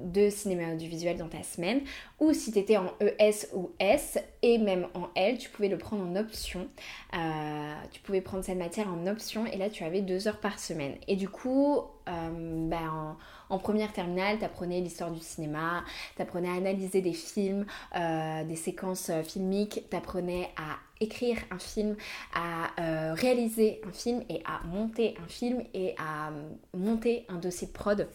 de 0.04 0.30
cinéma 0.30 0.72
audiovisuel 0.72 1.18
dans 1.18 1.28
ta 1.28 1.42
semaine. 1.42 1.82
Ou 2.18 2.32
si 2.32 2.52
tu 2.52 2.58
étais 2.58 2.78
en 2.78 2.86
ES 3.00 3.48
ou 3.54 3.70
S, 3.78 4.18
et 4.42 4.58
même 4.58 4.86
en 4.94 5.08
L, 5.14 5.38
tu 5.38 5.50
pouvais 5.50 5.68
le 5.68 5.76
prendre 5.76 6.02
en 6.02 6.16
option. 6.16 6.68
Euh, 7.14 7.74
tu 7.90 8.00
pouvais 8.00 8.22
prendre 8.22 8.42
cette 8.42 8.58
matière 8.58 8.88
en 8.88 9.06
option, 9.06 9.44
et 9.46 9.56
là, 9.56 9.68
tu 9.68 9.84
avais 9.84 10.00
2 10.00 10.28
heures 10.28 10.40
par 10.40 10.58
semaine. 10.58 10.94
Et 11.08 11.16
du 11.16 11.28
coup, 11.28 11.82
euh, 12.08 12.68
ben, 12.68 13.16
en, 13.50 13.58
première 13.58 13.92
terminale, 13.92 14.38
tu 14.38 14.44
apprenais 14.44 14.80
l'histoire 14.80 15.10
du 15.10 15.20
cinéma, 15.20 15.84
tu 16.16 16.22
apprenais 16.22 16.48
à 16.48 16.54
analyser 16.54 17.02
des 17.02 17.12
films, 17.12 17.66
des 17.94 18.56
séquences 18.56 19.10
filmiques, 19.24 19.84
tu 19.90 19.96
apprenais 19.96 20.50
à 20.56 20.85
écrire 21.00 21.38
un 21.50 21.58
film, 21.58 21.96
à 22.34 22.70
réaliser 23.14 23.80
un 23.86 23.92
film 23.92 24.22
et 24.28 24.42
à 24.44 24.64
monter 24.66 25.16
un 25.22 25.28
film 25.28 25.62
et 25.74 25.94
à 25.98 26.32
monter 26.74 27.24
un 27.28 27.36
dossier 27.36 27.66
de 27.66 27.72
prod. 27.72 28.08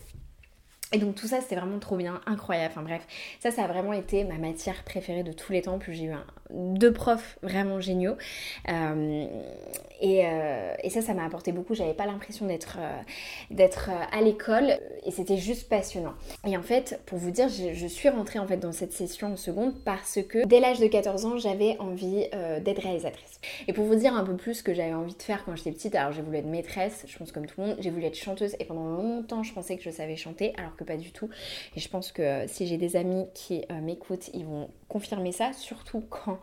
Et 0.94 0.98
donc 0.98 1.16
tout 1.16 1.28
ça 1.28 1.40
c'était 1.40 1.56
vraiment 1.56 1.80
trop 1.80 1.96
bien, 1.96 2.20
incroyable. 2.26 2.74
Enfin 2.76 2.84
bref, 2.84 3.08
ça 3.40 3.50
ça 3.50 3.64
a 3.64 3.68
vraiment 3.68 3.94
été 3.94 4.26
ma 4.26 4.38
matière 4.38 4.84
préférée 4.84 5.24
de 5.24 5.32
tous 5.32 5.54
les 5.54 5.62
temps. 5.62 5.80
Puis 5.80 5.96
j'ai 5.96 6.06
eu 6.06 6.14
deux 6.54 6.92
profs 6.92 7.38
vraiment 7.42 7.80
géniaux. 7.80 8.16
Euh, 8.70 9.26
euh, 10.04 10.74
et, 10.84 10.90
ça 10.90 11.02
ça 11.02 11.14
m'a 11.14 11.26
apporté 11.26 11.52
beaucoup. 11.52 11.76
J'avais 11.76 11.94
pas 11.94 12.06
l'impression 12.06 12.48
d'être 12.48 12.78
euh, 12.80 14.04
à 14.12 14.22
l'école 14.22 14.80
et 15.06 15.12
c'était 15.12 15.38
juste 15.38 15.70
passionnant. 15.70 16.14
Et 16.46 16.58
en 16.58 16.64
fait, 16.64 17.00
pour 17.06 17.18
vous 17.18 17.32
dire, 17.32 17.50
je, 17.50 17.88
suis 17.88 18.10
rentrée 18.10 18.40
en 18.40 18.48
fait 18.48 18.58
dans 18.58 18.72
cette 18.72 18.94
session 18.94 19.34
en 19.34 19.38
seconde 19.38 19.74
parce 19.84 20.20
que 20.28 20.46
dès 20.46 20.60
l'âge 20.60 20.80
de 20.80 20.88
14 20.88 21.26
ans, 21.26 21.38
j'avais 21.38 21.78
envie 21.80 22.28
d'être 22.62 22.82
réalisatrice. 22.82 23.40
Et 23.68 23.74
pour 23.74 23.86
vous 23.86 23.96
dire 23.96 24.16
un 24.16 24.24
peu 24.24 24.36
plus 24.36 24.56
ce 24.56 24.64
que 24.64 24.74
j'avais 24.74 24.94
envie 24.94 25.16
de 25.16 25.22
faire 25.22 25.44
quand 25.46 25.56
j'étais 25.56 25.72
petite, 25.72 25.96
alors 25.96 26.12
j'ai 26.12 26.22
voulu 26.22 26.38
être 26.38 26.46
maîtresse, 26.46 27.04
je 27.08 27.18
pense 27.18 27.32
comme 27.32 27.46
tout 27.46 27.60
le 27.60 27.68
monde, 27.68 27.76
j'ai 27.80 27.90
voulu 27.90 28.06
être 28.06 28.16
chanteuse 28.16 28.56
et 28.60 28.66
pendant 28.66 28.88
longtemps 28.88 29.44
je 29.44 29.54
pensais 29.54 29.78
que 29.78 29.84
je 29.84 29.90
savais 29.90 30.16
chanter 30.16 30.54
alors 30.58 30.76
que 30.76 30.84
pas 30.84 30.98
du 30.98 31.12
tout. 31.12 31.30
Et 31.76 31.80
je 31.80 31.90
pense 31.90 32.12
que 32.12 32.48
si 32.48 32.66
j'ai 32.66 32.78
des 32.78 32.96
amis 32.96 33.26
qui 33.34 33.66
m'écoutent, 33.82 34.30
ils 34.34 34.46
vont 34.46 34.70
confirmer 34.92 35.32
ça, 35.32 35.54
surtout 35.54 36.04
quand 36.10 36.40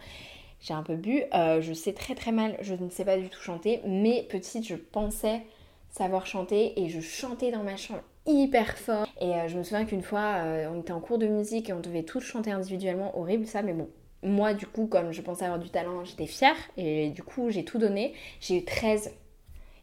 j'ai 0.61 0.75
un 0.75 0.83
peu 0.83 0.97
bu. 0.97 1.23
Euh, 1.35 1.61
je 1.61 1.73
sais 1.73 1.93
très 1.93 2.15
très 2.15 2.33
mal, 2.33 2.57
je 2.61 2.75
ne 2.75 2.91
sais 2.91 3.05
pas 3.05 3.17
du 3.17 3.29
tout 3.29 3.41
chanter, 3.41 3.81
mais 3.87 4.27
petite, 4.29 4.67
je 4.67 4.75
pensais 4.75 5.43
savoir 5.91 6.27
chanter 6.27 6.81
et 6.81 6.89
je 6.89 7.01
chantais 7.01 7.51
dans 7.51 7.63
ma 7.63 7.77
chambre 7.77 8.03
hyper 8.27 8.77
fort. 8.77 9.07
Et 9.21 9.33
je 9.49 9.57
me 9.57 9.63
souviens 9.63 9.85
qu'une 9.87 10.03
fois, 10.03 10.43
on 10.71 10.81
était 10.81 10.93
en 10.93 11.01
cours 11.01 11.19
de 11.19 11.27
musique 11.27 11.71
et 11.71 11.73
on 11.73 11.81
devait 11.81 12.03
tous 12.03 12.21
chanter 12.21 12.51
individuellement, 12.51 13.19
horrible 13.19 13.47
ça, 13.47 13.63
mais 13.63 13.73
bon. 13.73 13.89
Moi, 14.23 14.53
du 14.53 14.67
coup, 14.67 14.87
comme 14.87 15.13
je 15.13 15.23
pensais 15.23 15.45
avoir 15.45 15.61
du 15.61 15.71
talent, 15.71 16.05
j'étais 16.05 16.27
fière 16.27 16.57
et 16.77 17.09
du 17.11 17.23
coup, 17.23 17.51
j'ai 17.51 17.65
tout 17.65 17.79
donné. 17.79 18.15
J'ai 18.41 18.59
eu 18.59 18.65
13 18.65 19.13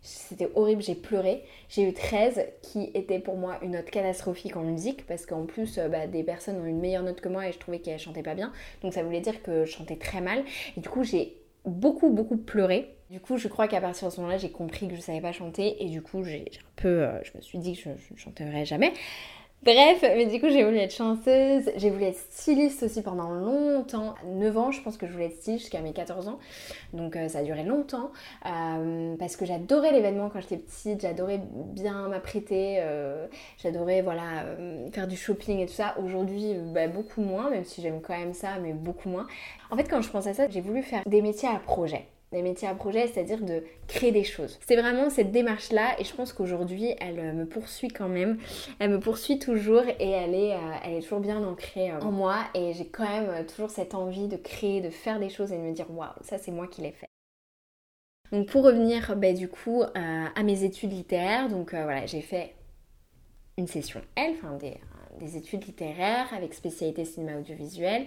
c'était 0.06 0.50
horrible, 0.54 0.84
j'ai 0.84 0.94
pleuré. 0.94 1.44
J'ai 1.68 1.82
eu 1.90 1.94
13 1.94 2.46
qui 2.62 2.92
était 2.94 3.20
pour 3.20 3.38
moi 3.38 3.58
une 3.64 3.72
note 3.72 3.90
catastrophique 3.90 4.56
en 4.56 4.62
musique 4.62 5.06
parce 5.08 5.26
qu'en 5.26 5.46
plus 5.46 5.78
euh, 5.78 5.90
bah, 5.90 6.06
des 6.06 6.24
personnes 6.24 6.62
ont 6.62 6.66
une 6.66 6.80
meilleure 6.80 7.02
note 7.02 7.22
que 7.22 7.28
moi 7.30 7.48
et 7.48 7.52
je 7.52 7.58
trouvais 7.58 7.80
qu'elles 7.80 8.00
chantaient 8.00 8.24
pas 8.24 8.36
bien. 8.36 8.54
Donc 8.84 8.94
ça 8.94 9.04
voulait 9.04 9.20
dire 9.20 9.42
que 9.42 9.66
je 9.66 9.72
chantais 9.72 9.96
très 9.96 10.22
mal. 10.22 10.44
Et 10.78 10.82
du 10.82 10.90
coup 10.90 11.04
j'ai 11.04 11.38
beaucoup 11.66 12.12
beaucoup 12.12 12.38
pleuré. 12.38 12.96
Du 13.10 13.20
coup 13.20 13.38
je 13.38 13.48
crois 13.48 13.68
qu'à 13.68 13.82
partir 13.82 14.08
de 14.08 14.14
ce 14.14 14.22
moment-là 14.22 14.38
j'ai 14.38 14.52
compris 14.52 14.88
que 14.88 14.96
je 14.96 15.02
savais 15.02 15.22
pas 15.22 15.32
chanter 15.32 15.84
et 15.84 15.90
du 15.90 16.04
coup 16.04 16.24
j'ai 16.24 16.46
un 16.60 16.72
peu, 16.76 17.04
euh, 17.04 17.24
je 17.24 17.32
me 17.36 17.42
suis 17.42 17.58
dit 17.58 17.76
que 17.76 17.82
je 17.82 17.90
ne 17.90 18.18
chanterais 18.18 18.66
jamais. 18.66 18.94
Bref, 19.66 20.04
mais 20.04 20.28
du 20.28 20.40
coup 20.40 20.48
j'ai 20.48 20.64
voulu 20.64 20.78
être 20.78 20.94
chanteuse, 20.94 21.72
j'ai 21.76 21.90
voulu 21.90 22.04
être 22.04 22.20
styliste 22.30 22.84
aussi 22.84 23.02
pendant 23.02 23.32
longtemps. 23.32 24.14
9 24.28 24.58
ans 24.60 24.70
je 24.70 24.80
pense 24.84 24.96
que 24.96 25.08
je 25.08 25.12
voulais 25.12 25.26
être 25.26 25.38
styliste 25.38 25.64
jusqu'à 25.64 25.82
mes 25.82 25.92
14 25.92 26.28
ans. 26.28 26.38
Donc 26.94 27.16
euh, 27.16 27.28
ça 27.30 27.40
a 27.40 27.44
duré 27.44 27.64
longtemps. 27.64 28.12
Euh, 28.46 29.16
parce 29.18 29.36
que 29.36 29.44
j'adorais 29.44 29.92
l'événement 29.92 30.30
quand 30.30 30.40
j'étais 30.40 30.58
petite, 30.58 31.02
j'adorais 31.02 31.42
bien 31.52 32.10
m'apprêter, 32.10 32.76
euh, 32.82 33.26
j'adorais 33.58 34.04
voilà 34.04 34.46
faire 34.92 35.08
du 35.08 35.18
shopping 35.18 35.58
et 35.58 35.66
tout 35.66 35.74
ça. 35.74 35.96
Aujourd'hui 35.98 36.54
bah, 36.72 36.88
beaucoup 36.88 37.22
moins, 37.22 37.50
même 37.50 37.66
si 37.66 37.82
j'aime 37.82 38.02
quand 38.02 38.16
même 38.16 38.36
ça, 38.36 38.60
mais 38.62 38.74
beaucoup 38.74 39.10
moins. 39.10 39.26
En 39.72 39.78
fait 39.78 39.86
quand 39.86 40.04
je 40.04 40.12
pense 40.12 40.28
à 40.28 40.36
ça, 40.36 40.48
j'ai 40.48 40.62
voulu 40.62 40.84
faire 40.84 41.02
des 41.08 41.24
métiers 41.24 41.50
à 41.50 41.58
projet 41.58 42.06
des 42.36 42.42
métiers 42.42 42.68
à 42.68 42.76
projet, 42.76 43.08
c'est-à-dire 43.08 43.42
de 43.42 43.64
créer 43.88 44.12
des 44.12 44.24
choses. 44.24 44.60
C'est 44.68 44.76
vraiment 44.76 45.10
cette 45.10 45.32
démarche-là 45.32 46.00
et 46.00 46.04
je 46.04 46.14
pense 46.14 46.34
qu'aujourd'hui, 46.34 46.94
elle 47.00 47.20
euh, 47.20 47.34
me 47.34 47.46
poursuit 47.46 47.88
quand 47.88 48.10
même. 48.10 48.38
Elle 48.80 48.92
me 48.92 49.00
poursuit 49.00 49.40
toujours 49.40 49.84
et 50.00 50.10
elle 50.10 50.36
est, 50.36 50.54
euh, 50.54 50.76
elle 50.84 50.94
est 50.96 51.02
toujours 51.02 51.22
bien 51.22 51.44
ancrée 51.44 51.92
euh, 51.92 52.00
en 52.02 52.12
moi 52.12 52.38
et 52.54 52.74
j'ai 52.74 52.88
quand 52.88 53.08
même 53.08 53.46
toujours 53.46 53.70
cette 53.70 53.96
envie 53.96 54.28
de 54.28 54.38
créer, 54.38 54.82
de 54.82 54.90
faire 54.90 55.20
des 55.20 55.30
choses 55.30 55.52
et 55.52 55.58
de 55.58 55.62
me 55.62 55.72
dire 55.72 55.90
waouh, 55.90 56.10
ça 56.22 56.38
c'est 56.38 56.52
moi 56.52 56.68
qui 56.68 56.82
l'ai 56.82 56.92
fait. 56.92 57.08
Donc 58.32 58.48
pour 58.48 58.64
revenir 58.64 59.16
bah, 59.16 59.34
du 59.34 59.48
coup 59.48 59.84
à 59.94 60.44
mes 60.44 60.64
études 60.64 60.92
littéraires, 60.92 61.48
donc 61.48 61.72
voilà, 61.72 62.06
j'ai 62.06 62.22
fait 62.22 62.56
une 63.58 63.68
session 63.68 64.02
L, 64.16 64.34
enfin 64.38 64.58
des, 64.58 64.78
des 65.20 65.38
études 65.38 65.66
littéraires 65.66 66.28
avec 66.36 66.54
spécialité 66.54 67.06
cinéma 67.06 67.38
audiovisuel. 67.38 68.06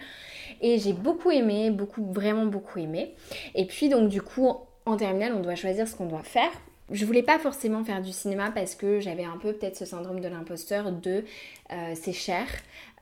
Et 0.61 0.79
j'ai 0.79 0.93
beaucoup 0.93 1.31
aimé, 1.31 1.71
beaucoup, 1.71 2.05
vraiment 2.13 2.47
beaucoup 2.47 2.79
aimé. 2.79 3.15
Et 3.55 3.67
puis 3.67 3.89
donc 3.89 4.09
du 4.09 4.23
coup, 4.23 4.53
en 4.87 4.97
terminale, 4.97 5.35
on 5.35 5.41
doit 5.41 5.55
choisir 5.55 5.87
ce 5.87 5.95
qu'on 5.95 6.07
doit 6.07 6.23
faire. 6.23 6.51
Je 6.91 7.05
voulais 7.05 7.23
pas 7.23 7.39
forcément 7.39 7.85
faire 7.85 8.01
du 8.01 8.13
cinéma 8.13 8.51
parce 8.51 8.75
que 8.75 8.99
j'avais 8.99 9.25
un 9.25 9.37
peu 9.37 9.53
peut-être 9.53 9.77
ce 9.77 9.85
syndrome 9.85 10.21
de 10.21 10.29
l'imposteur 10.29 10.91
de 10.91 11.23
euh, 11.71 11.93
c'est 11.95 12.15
cher, 12.15 12.47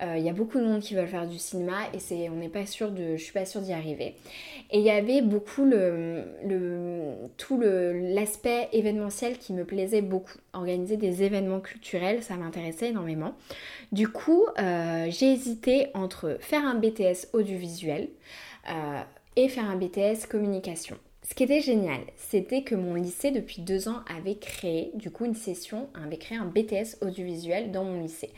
il 0.01 0.07
euh, 0.07 0.19
y 0.19 0.29
a 0.29 0.33
beaucoup 0.33 0.59
de 0.59 0.65
monde 0.65 0.81
qui 0.81 0.97
veulent 0.97 1.07
faire 1.07 1.29
du 1.29 1.39
cinéma 1.39 1.77
et 1.95 2.01
c'est, 2.01 2.29
on 2.29 2.35
n'est 2.35 2.49
pas 2.49 2.67
sûr 2.67 2.91
de, 2.91 3.17
je 3.17 3.23
suis 3.23 3.33
pas 3.33 3.45
sûre 3.45 3.61
d'y 3.61 3.73
arriver. 3.73 4.17
Et 4.73 4.79
il 4.79 4.85
y 4.85 4.91
avait 4.91 5.23
beaucoup 5.23 5.65
le, 5.65 6.25
le 6.45 7.13
tout 7.37 7.61
l'aspect 7.61 8.69
événementiel 8.73 9.39
qui 9.39 9.53
me 9.53 9.65
plaisait 9.65 10.03
beaucoup. 10.03 10.39
Organiser 10.53 10.97
des 10.97 11.23
événements 11.23 11.61
culturels, 11.61 12.25
ça 12.25 12.37
m'intéressait 12.37 12.89
énormément. 12.89 13.37
Du 13.93 14.09
coup, 14.09 14.47
euh, 14.59 15.07
j'ai 15.11 15.33
hésité 15.33 15.89
entre 15.95 16.39
faire 16.41 16.67
un 16.67 16.75
BTS 16.75 17.29
audiovisuel 17.35 18.09
et 19.37 19.49
faire 19.49 19.71
un 19.71 19.77
BTS 19.77 20.27
communication. 20.29 20.97
Ce 21.29 21.35
qui 21.35 21.43
était 21.43 21.61
génial, 21.61 21.99
c'était 22.17 22.63
que 22.63 22.77
mon 22.77 22.95
lycée 22.95 23.33
depuis 23.33 23.61
deux 23.61 23.89
ans 23.89 23.99
avait 24.17 24.37
créé 24.37 24.93
du 24.95 25.11
coup 25.11 25.25
une 25.25 25.35
session, 25.35 25.89
avait 26.01 26.19
créé 26.19 26.39
un 26.39 26.45
BTS 26.45 27.03
audiovisuel 27.05 27.73
dans 27.73 27.83
mon 27.83 28.01
lycée. 28.01 28.31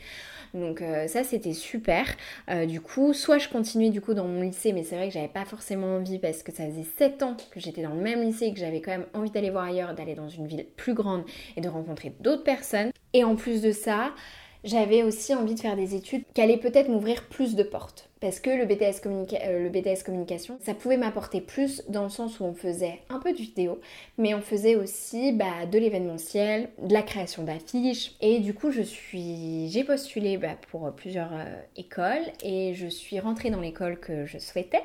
Donc 0.55 0.81
euh, 0.81 1.07
ça 1.07 1.23
c'était 1.23 1.53
super. 1.53 2.07
Euh, 2.49 2.65
du 2.65 2.81
coup, 2.81 3.13
soit 3.13 3.37
je 3.37 3.47
continuais 3.47 3.91
du 3.91 4.01
coup 4.01 4.15
dans 4.15 4.25
mon 4.25 4.41
lycée, 4.41 4.73
mais 4.73 4.81
c'est 4.81 4.95
vrai 4.95 5.07
que 5.07 5.13
j'avais 5.13 5.27
pas 5.27 5.45
forcément 5.45 5.97
envie 5.97 6.17
parce 6.17 6.41
que 6.41 6.51
ça 6.51 6.65
faisait 6.65 6.87
7 6.97 7.21
ans 7.21 7.37
que 7.51 7.59
j'étais 7.59 7.83
dans 7.83 7.93
le 7.93 8.01
même 8.01 8.23
lycée 8.23 8.47
et 8.47 8.53
que 8.53 8.59
j'avais 8.59 8.81
quand 8.81 8.91
même 8.91 9.05
envie 9.13 9.29
d'aller 9.29 9.51
voir 9.51 9.65
ailleurs, 9.65 9.93
d'aller 9.93 10.15
dans 10.15 10.29
une 10.29 10.47
ville 10.47 10.65
plus 10.75 10.95
grande 10.95 11.25
et 11.57 11.61
de 11.61 11.69
rencontrer 11.69 12.11
d'autres 12.21 12.43
personnes. 12.43 12.89
Et 13.13 13.23
en 13.23 13.35
plus 13.35 13.61
de 13.61 13.71
ça, 13.71 14.15
j'avais 14.63 15.03
aussi 15.03 15.33
envie 15.33 15.55
de 15.55 15.59
faire 15.59 15.75
des 15.75 15.95
études 15.95 16.23
qui 16.33 16.41
allaient 16.41 16.57
peut-être 16.57 16.89
m'ouvrir 16.89 17.27
plus 17.29 17.55
de 17.55 17.63
portes. 17.63 18.09
Parce 18.21 18.41
que 18.41 18.49
le 18.49 18.65
BTS, 18.65 19.07
euh, 19.07 19.63
le 19.63 19.69
BTS 19.69 20.03
communication, 20.03 20.57
ça 20.61 20.73
pouvait 20.73 20.97
m'apporter 20.97 21.39
plus 21.39 21.83
dans 21.87 22.03
le 22.03 22.09
sens 22.09 22.41
où 22.41 22.43
on 22.43 22.53
faisait 22.53 22.99
un 23.09 23.19
peu 23.19 23.31
de 23.31 23.37
vidéo, 23.37 23.79
mais 24.17 24.33
on 24.33 24.41
faisait 24.41 24.75
aussi 24.75 25.31
bah, 25.31 25.65
de 25.71 25.79
l'événementiel, 25.79 26.69
de 26.81 26.93
la 26.93 27.01
création 27.01 27.43
d'affiches. 27.43 28.11
Et 28.19 28.39
du 28.39 28.53
coup, 28.53 28.71
je 28.71 28.81
suis, 28.81 29.69
j'ai 29.69 29.85
postulé 29.85 30.37
bah, 30.37 30.57
pour 30.69 30.91
plusieurs 30.91 31.31
euh, 31.31 31.61
écoles 31.77 32.25
et 32.43 32.73
je 32.73 32.87
suis 32.87 33.21
rentrée 33.21 33.51
dans 33.51 33.61
l'école 33.61 33.97
que 33.97 34.25
je 34.25 34.37
souhaitais. 34.37 34.83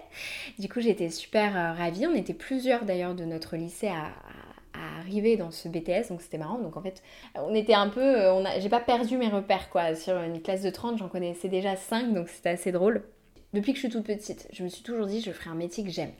Du 0.60 0.68
coup, 0.68 0.80
j'étais 0.80 1.10
super 1.10 1.56
euh, 1.56 1.72
ravie. 1.72 2.06
On 2.06 2.14
était 2.14 2.34
plusieurs 2.34 2.84
d'ailleurs 2.84 3.16
de 3.16 3.24
notre 3.24 3.56
lycée 3.56 3.88
à 3.88 4.12
arriver 4.74 5.36
dans 5.36 5.50
ce 5.50 5.68
BTS, 5.68 6.08
donc 6.10 6.20
c'était 6.20 6.38
marrant. 6.38 6.58
Donc 6.58 6.76
en 6.76 6.82
fait, 6.82 7.02
on 7.34 7.54
était 7.54 7.74
un 7.74 7.88
peu, 7.88 8.00
euh, 8.00 8.34
on 8.34 8.44
j'ai 8.60 8.68
pas 8.68 8.80
perdu 8.80 9.16
mes 9.16 9.28
repères 9.28 9.70
quoi. 9.70 9.94
Sur 9.94 10.16
une 10.18 10.40
classe 10.42 10.62
de 10.62 10.70
30, 10.70 10.98
j'en 10.98 11.08
connaissais 11.08 11.48
déjà 11.48 11.76
5, 11.76 12.12
donc 12.12 12.28
c'était 12.28 12.50
assez 12.50 12.72
drôle. 12.72 13.04
Depuis 13.52 13.72
que 13.72 13.78
je 13.78 13.84
suis 13.84 13.92
toute 13.92 14.04
petite, 14.04 14.48
je 14.52 14.64
me 14.64 14.68
suis 14.68 14.82
toujours 14.82 15.06
dit, 15.06 15.20
je 15.20 15.30
ferai 15.30 15.50
un 15.50 15.54
métier 15.54 15.84
que 15.84 15.90
j'aime. 15.90 16.10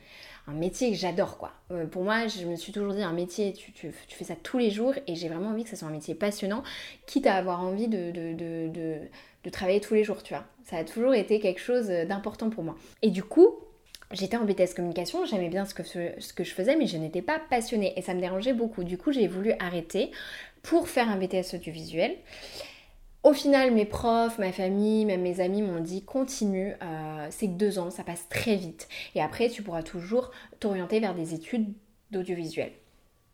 Un 0.46 0.52
métier 0.52 0.90
que 0.90 0.96
j'adore 0.96 1.38
quoi. 1.38 1.52
Euh, 1.72 1.86
pour 1.86 2.04
moi, 2.04 2.26
je 2.28 2.44
me 2.46 2.54
suis 2.54 2.72
toujours 2.72 2.92
dit, 2.92 3.02
un 3.02 3.12
métier, 3.12 3.52
tu, 3.54 3.72
tu, 3.72 3.92
tu 4.06 4.16
fais 4.16 4.24
ça 4.24 4.36
tous 4.40 4.58
les 4.58 4.70
jours 4.70 4.94
et 5.06 5.14
j'ai 5.14 5.28
vraiment 5.28 5.48
envie 5.48 5.64
que 5.64 5.70
ça 5.70 5.76
soit 5.76 5.88
un 5.88 5.92
métier 5.92 6.14
passionnant, 6.14 6.62
quitte 7.06 7.26
à 7.26 7.34
avoir 7.34 7.60
envie 7.60 7.88
de, 7.88 8.10
de, 8.12 8.34
de, 8.34 8.98
de 9.42 9.50
travailler 9.50 9.80
tous 9.80 9.94
les 9.94 10.04
jours, 10.04 10.22
tu 10.22 10.34
vois. 10.34 10.44
Ça 10.64 10.76
a 10.76 10.84
toujours 10.84 11.14
été 11.14 11.40
quelque 11.40 11.60
chose 11.60 11.88
d'important 11.88 12.50
pour 12.50 12.62
moi. 12.62 12.76
Et 13.02 13.10
du 13.10 13.22
coup, 13.22 13.56
J'étais 14.12 14.36
en 14.36 14.44
BTS 14.44 14.74
communication, 14.76 15.24
j'aimais 15.24 15.48
bien 15.48 15.64
ce 15.64 15.74
que, 15.74 15.82
je 16.44 16.50
faisais, 16.50 16.76
mais 16.76 16.86
je 16.86 16.96
n'étais 16.96 17.22
pas 17.22 17.38
passionnée 17.38 17.92
et 17.96 18.02
ça 18.02 18.14
me 18.14 18.20
dérangeait 18.20 18.52
beaucoup. 18.52 18.84
Du 18.84 18.98
coup, 18.98 19.12
j'ai 19.12 19.26
voulu 19.26 19.52
arrêter 19.58 20.10
pour 20.62 20.88
faire 20.88 21.08
un 21.08 21.16
BTS 21.16 21.54
audiovisuel. 21.54 22.16
Au 23.22 23.32
final, 23.32 23.72
mes 23.72 23.86
profs, 23.86 24.38
ma 24.38 24.52
famille, 24.52 25.06
même 25.06 25.22
mes 25.22 25.40
amis 25.40 25.62
m'ont 25.62 25.80
dit 25.80 26.04
continue, 26.04 26.74
euh, 26.82 27.26
c'est 27.30 27.46
que 27.46 27.52
deux 27.52 27.78
ans, 27.78 27.90
ça 27.90 28.04
passe 28.04 28.28
très 28.28 28.56
vite. 28.56 28.86
Et 29.14 29.22
après, 29.22 29.48
tu 29.48 29.62
pourras 29.62 29.82
toujours 29.82 30.30
t'orienter 30.60 31.00
vers 31.00 31.14
des 31.14 31.32
études 31.32 31.72
d'audiovisuel. 32.10 32.72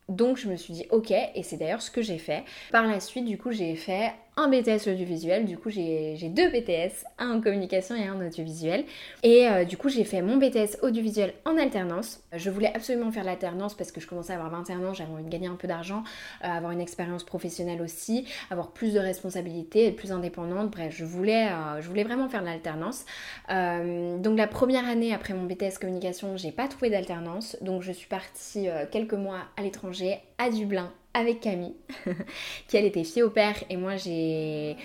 Donc 0.09 0.37
je 0.39 0.49
me 0.49 0.57
suis 0.57 0.75
dit 0.75 0.87
ok, 0.91 1.13
et 1.13 1.43
c'est 1.43 1.57
d'ailleurs 1.57 1.83
ce 1.83 1.91
que 1.91 2.03
j'ai 2.03 2.19
fait. 2.19 2.45
Par 2.73 2.87
la 2.87 3.01
suite, 3.01 3.25
du 3.25 3.39
coup, 3.39 3.53
j'ai 3.53 3.77
fait 3.77 4.13
un 4.41 4.49
BTS 4.49 4.89
audiovisuel. 4.89 5.45
Du 5.45 5.59
coup, 5.59 5.69
j'ai 5.69 6.17
deux 6.35 6.49
BTS, 6.49 7.05
un 7.19 7.37
en 7.37 7.41
communication 7.41 7.95
et 7.95 8.07
un 8.07 8.15
en 8.15 8.27
audiovisuel. 8.27 8.85
Et 9.23 9.47
euh, 9.47 9.65
du 9.65 9.77
coup, 9.77 9.89
j'ai 9.91 10.05
fait 10.05 10.23
mon 10.23 10.39
BTS 10.39 10.79
audiovisuel 10.83 11.35
en 11.45 11.59
alternance. 11.59 12.23
Je 12.33 12.49
voulais 12.49 12.73
absolument 12.75 13.13
faire 13.13 13.25
l'alternance 13.25 13.75
parce 13.75 13.93
que 13.93 14.01
je 14.01 14.07
commençais 14.07 14.33
à 14.33 14.37
avoir 14.37 14.51
21 14.51 14.85
ans, 14.85 14.95
j'avais 14.95 15.13
envie 15.13 15.25
de 15.25 15.29
gagner 15.29 15.49
un 15.49 15.57
peu 15.57 15.69
d'argent, 15.69 16.03
euh, 16.45 16.49
avoir 16.49 16.73
une 16.73 16.81
expérience 16.81 17.23
professionnelle 17.23 17.83
aussi, 17.83 18.25
avoir 18.51 18.73
plus 18.73 18.95
de 18.95 18.99
responsabilités, 18.99 19.89
être 19.89 19.97
plus 19.97 20.13
indépendante. 20.13 20.71
Bref, 20.71 20.95
je 20.97 21.05
voulais, 21.05 21.49
euh, 21.49 21.83
je 21.83 21.89
voulais 21.89 22.05
vraiment 22.05 22.29
faire 22.29 22.43
l'alternance. 22.43 23.05
donc 23.49 24.39
la 24.39 24.47
première 24.47 24.89
année 24.89 25.13
après 25.13 25.35
mon 25.35 25.45
BTS 25.45 25.79
communication, 25.81 26.37
j'ai 26.37 26.53
pas 26.53 26.67
trouvé 26.67 26.89
d'alternance. 26.89 27.57
Donc 27.61 27.83
je 27.83 27.93
suis 27.93 28.09
partie 28.09 28.69
quelques 28.91 29.15
mois 29.15 29.41
à 29.57 29.63
l'étranger, 29.63 30.19
à 30.39 30.51
Dublin, 30.51 30.91
avec 31.15 31.41
Camille, 31.41 31.75
qui 32.69 32.77
elle 32.77 32.85
était 32.85 33.05
fille 33.05 33.23
au 33.23 33.31
père 33.31 33.57
et 33.69 33.77
moi 33.77 33.97
j'ai 33.97 34.77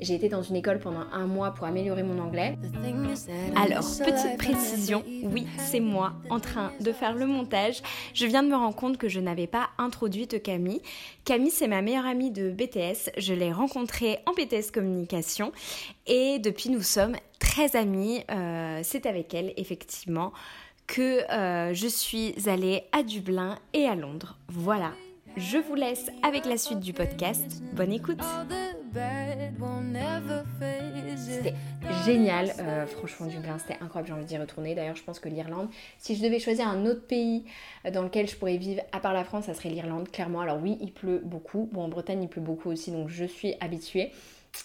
j'ai 0.00 0.14
été 0.14 0.28
dans 0.28 0.42
une 0.42 0.56
école 0.56 0.78
pendant 0.78 1.04
un 1.12 1.26
mois 1.26 1.52
pour 1.52 1.66
améliorer 1.66 2.02
mon 2.02 2.18
anglais. 2.18 2.56
Alors, 3.56 3.84
petite 3.84 4.38
précision, 4.38 5.04
oui, 5.22 5.46
c'est 5.56 5.80
moi 5.80 6.14
en 6.30 6.40
train 6.40 6.72
de 6.80 6.92
faire 6.92 7.14
le 7.14 7.26
montage. 7.26 7.82
Je 8.12 8.26
viens 8.26 8.42
de 8.42 8.48
me 8.48 8.56
rendre 8.56 8.74
compte 8.74 8.98
que 8.98 9.08
je 9.08 9.20
n'avais 9.20 9.46
pas 9.46 9.70
introduite 9.78 10.42
Camille. 10.42 10.82
Camille, 11.24 11.50
c'est 11.50 11.68
ma 11.68 11.82
meilleure 11.82 12.06
amie 12.06 12.30
de 12.30 12.50
BTS. 12.50 13.12
Je 13.16 13.34
l'ai 13.34 13.52
rencontrée 13.52 14.18
en 14.26 14.32
BTS 14.32 14.72
Communication 14.72 15.52
et 16.06 16.38
depuis 16.38 16.70
nous 16.70 16.82
sommes 16.82 17.16
très 17.38 17.76
amies. 17.76 18.24
Euh, 18.30 18.80
c'est 18.82 19.06
avec 19.06 19.32
elle, 19.34 19.52
effectivement, 19.56 20.32
que 20.86 21.30
euh, 21.32 21.72
je 21.72 21.86
suis 21.86 22.34
allée 22.46 22.84
à 22.92 23.02
Dublin 23.02 23.58
et 23.72 23.86
à 23.86 23.94
Londres. 23.94 24.38
Voilà, 24.48 24.92
je 25.36 25.58
vous 25.58 25.74
laisse 25.74 26.10
avec 26.22 26.44
la 26.44 26.56
suite 26.56 26.80
du 26.80 26.92
podcast. 26.92 27.62
Bonne 27.72 27.92
écoute. 27.92 28.20
C'était 31.16 31.54
génial, 32.04 32.52
euh, 32.60 32.86
franchement 32.86 33.26
Dublin, 33.26 33.58
c'était 33.58 33.82
incroyable, 33.82 34.08
j'ai 34.08 34.14
envie 34.14 34.24
d'y 34.24 34.38
retourner. 34.38 34.74
D'ailleurs, 34.74 34.96
je 34.96 35.02
pense 35.02 35.18
que 35.18 35.28
l'Irlande, 35.28 35.68
si 35.98 36.14
je 36.14 36.22
devais 36.22 36.38
choisir 36.38 36.68
un 36.68 36.86
autre 36.86 37.06
pays 37.06 37.44
euh, 37.84 37.90
dans 37.90 38.02
lequel 38.02 38.28
je 38.28 38.36
pourrais 38.36 38.56
vivre 38.56 38.82
à 38.92 39.00
part 39.00 39.12
la 39.12 39.24
France, 39.24 39.46
ça 39.46 39.54
serait 39.54 39.70
l'Irlande, 39.70 40.10
clairement. 40.10 40.40
Alors 40.40 40.58
oui, 40.62 40.78
il 40.80 40.92
pleut 40.92 41.20
beaucoup. 41.24 41.68
Bon, 41.72 41.82
en 41.82 41.88
Bretagne, 41.88 42.22
il 42.22 42.28
pleut 42.28 42.42
beaucoup 42.42 42.70
aussi, 42.70 42.92
donc 42.92 43.08
je 43.08 43.24
suis 43.24 43.54
habituée. 43.60 44.12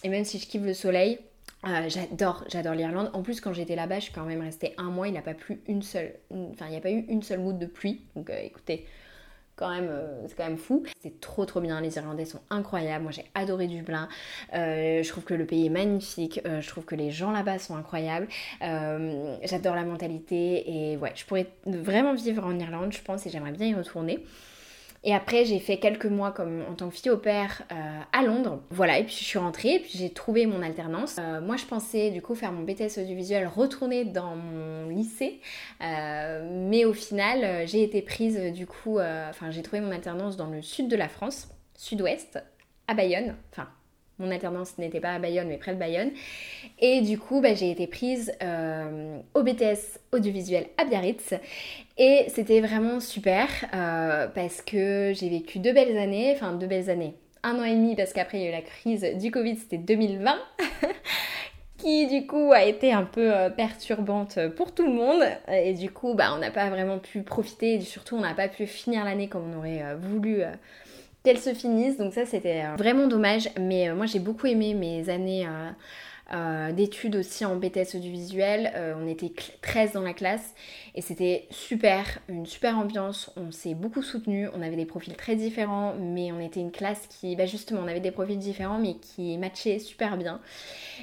Et 0.04 0.08
même 0.08 0.24
si 0.24 0.38
je 0.38 0.46
kiffe 0.46 0.62
le 0.62 0.74
soleil, 0.74 1.18
euh, 1.66 1.88
j'adore, 1.88 2.44
j'adore 2.48 2.74
l'Irlande. 2.74 3.10
En 3.12 3.22
plus, 3.22 3.40
quand 3.40 3.52
j'étais 3.52 3.76
là-bas, 3.76 3.98
je 3.98 4.04
suis 4.04 4.12
quand 4.12 4.24
même 4.24 4.42
restée 4.42 4.74
un 4.78 4.90
mois. 4.90 5.08
Il 5.08 5.14
n'a 5.14 5.22
pas 5.22 5.34
plu 5.34 5.60
une 5.66 5.82
seule, 5.82 6.14
enfin, 6.30 6.66
il 6.66 6.70
n'y 6.70 6.76
a 6.76 6.80
pas 6.80 6.92
eu 6.92 7.04
une 7.08 7.22
seule 7.22 7.40
goutte 7.40 7.58
de 7.58 7.66
pluie. 7.66 8.02
Donc, 8.14 8.30
écoutez, 8.30 8.86
euh, 9.62 10.26
c'est 10.26 10.36
quand 10.36 10.44
même 10.44 10.58
fou. 10.58 10.84
C'est 11.00 11.20
trop 11.20 11.44
trop 11.44 11.60
bien, 11.60 11.80
les 11.80 11.96
Irlandais 11.96 12.24
sont 12.24 12.40
incroyables. 12.50 13.02
Moi 13.02 13.12
j'ai 13.12 13.24
adoré 13.34 13.66
Dublin. 13.66 14.08
Euh, 14.54 15.02
je 15.02 15.08
trouve 15.08 15.24
que 15.24 15.34
le 15.34 15.46
pays 15.46 15.66
est 15.66 15.70
magnifique. 15.70 16.40
Euh, 16.46 16.60
je 16.60 16.68
trouve 16.68 16.84
que 16.84 16.94
les 16.94 17.10
gens 17.10 17.30
là-bas 17.30 17.58
sont 17.58 17.76
incroyables. 17.76 18.28
J'adore 18.60 19.74
la 19.74 19.84
mentalité 19.84 20.92
et 20.92 20.96
ouais, 20.96 21.12
je 21.14 21.24
pourrais 21.24 21.46
vraiment 21.66 22.14
vivre 22.14 22.44
en 22.44 22.58
Irlande, 22.58 22.92
je 22.92 23.02
pense, 23.02 23.26
et 23.26 23.30
j'aimerais 23.30 23.52
bien 23.52 23.66
y 23.66 23.74
retourner. 23.74 24.24
Et 25.02 25.14
après, 25.14 25.46
j'ai 25.46 25.58
fait 25.60 25.78
quelques 25.78 26.06
mois 26.06 26.30
comme 26.30 26.62
en 26.70 26.74
tant 26.74 26.90
que 26.90 26.94
fille 26.94 27.10
au 27.10 27.16
père 27.16 27.62
euh, 27.72 28.00
à 28.12 28.22
Londres. 28.22 28.60
Voilà, 28.70 28.98
et 28.98 29.04
puis 29.04 29.16
je 29.18 29.24
suis 29.24 29.38
rentrée, 29.38 29.76
et 29.76 29.80
puis 29.80 29.92
j'ai 29.94 30.10
trouvé 30.10 30.44
mon 30.44 30.62
alternance. 30.62 31.16
Euh, 31.18 31.40
moi, 31.40 31.56
je 31.56 31.64
pensais 31.64 32.10
du 32.10 32.20
coup 32.20 32.34
faire 32.34 32.52
mon 32.52 32.62
BTS 32.64 32.98
audiovisuel, 32.98 33.46
retourner 33.46 34.04
dans 34.04 34.36
mon 34.36 34.88
lycée. 34.90 35.40
Euh, 35.82 36.46
mais 36.68 36.84
au 36.84 36.92
final, 36.92 37.66
j'ai 37.66 37.82
été 37.82 38.02
prise 38.02 38.38
du 38.52 38.66
coup, 38.66 38.98
enfin, 38.98 39.50
j'ai 39.50 39.62
trouvé 39.62 39.80
mon 39.80 39.90
alternance 39.90 40.36
dans 40.36 40.48
le 40.48 40.60
sud 40.60 40.88
de 40.88 40.96
la 40.96 41.08
France, 41.08 41.48
sud-ouest, 41.74 42.38
à 42.86 42.94
Bayonne. 42.94 43.36
Enfin, 43.52 43.68
mon 44.20 44.30
alternance 44.30 44.78
n'était 44.78 45.00
pas 45.00 45.14
à 45.14 45.18
Bayonne, 45.18 45.48
mais 45.48 45.56
près 45.56 45.74
de 45.74 45.78
Bayonne. 45.78 46.10
Et 46.78 47.00
du 47.00 47.18
coup, 47.18 47.40
bah, 47.40 47.54
j'ai 47.54 47.70
été 47.70 47.86
prise 47.86 48.32
euh, 48.42 49.18
au 49.34 49.42
BTS 49.42 49.98
audiovisuel 50.12 50.66
à 50.76 50.84
Biarritz. 50.84 51.34
Et 51.98 52.26
c'était 52.28 52.60
vraiment 52.60 53.00
super 53.00 53.48
euh, 53.74 54.28
parce 54.28 54.62
que 54.62 55.12
j'ai 55.14 55.28
vécu 55.28 55.58
deux 55.58 55.72
belles 55.72 55.96
années, 55.96 56.32
enfin 56.34 56.52
deux 56.52 56.66
belles 56.66 56.90
années. 56.90 57.14
Un 57.42 57.58
an 57.58 57.64
et 57.64 57.74
demi 57.74 57.96
parce 57.96 58.12
qu'après 58.12 58.38
il 58.38 58.44
y 58.44 58.46
a 58.46 58.48
eu 58.50 58.52
la 58.52 58.62
crise 58.62 59.06
du 59.18 59.30
Covid, 59.30 59.56
c'était 59.56 59.78
2020. 59.78 60.38
qui 61.78 62.06
du 62.08 62.26
coup 62.26 62.52
a 62.52 62.64
été 62.64 62.92
un 62.92 63.04
peu 63.04 63.34
euh, 63.34 63.48
perturbante 63.48 64.38
pour 64.54 64.74
tout 64.74 64.84
le 64.84 64.92
monde 64.92 65.22
et 65.48 65.72
du 65.72 65.90
coup 65.90 66.12
bah, 66.12 66.30
on 66.34 66.38
n'a 66.38 66.50
pas 66.50 66.68
vraiment 66.68 66.98
pu 66.98 67.22
profiter 67.22 67.76
et 67.76 67.80
surtout 67.80 68.16
on 68.16 68.20
n'a 68.20 68.34
pas 68.34 68.48
pu 68.48 68.66
finir 68.66 69.02
l'année 69.02 69.28
comme 69.28 69.50
on 69.50 69.58
aurait 69.58 69.94
voulu 69.96 70.42
qu'elle 71.22 71.38
se 71.38 71.54
finisse. 71.54 71.96
Donc 71.96 72.14
ça 72.14 72.26
c'était 72.26 72.64
euh, 72.64 72.76
vraiment 72.76 73.06
dommage. 73.06 73.48
Mais 73.58 73.88
euh, 73.88 73.94
moi 73.94 74.06
j'ai 74.06 74.20
beaucoup 74.20 74.46
aimé 74.46 74.74
mes 74.74 75.08
années 75.08 75.46
euh, 76.32 76.72
d'études 76.72 77.16
aussi 77.16 77.44
en 77.44 77.56
BTS 77.56 77.96
audiovisuel. 77.96 78.72
on 78.96 79.06
était 79.08 79.32
13 79.62 79.92
dans 79.92 80.02
la 80.02 80.14
classe 80.14 80.54
et 80.94 81.02
c'était 81.02 81.46
super, 81.50 82.18
une 82.28 82.46
super 82.46 82.78
ambiance. 82.78 83.30
On 83.36 83.50
s'est 83.50 83.74
beaucoup 83.74 84.02
soutenu. 84.02 84.48
On 84.54 84.62
avait 84.62 84.76
des 84.76 84.86
profils 84.86 85.14
très 85.16 85.36
différents, 85.36 85.94
mais 85.98 86.32
on 86.32 86.40
était 86.40 86.60
une 86.60 86.72
classe 86.72 87.06
qui, 87.08 87.36
bah 87.36 87.46
justement, 87.46 87.80
on 87.84 87.88
avait 87.88 88.00
des 88.00 88.10
profils 88.10 88.38
différents, 88.38 88.78
mais 88.78 88.94
qui 88.94 89.36
matchaient 89.38 89.78
super 89.78 90.16
bien. 90.16 90.40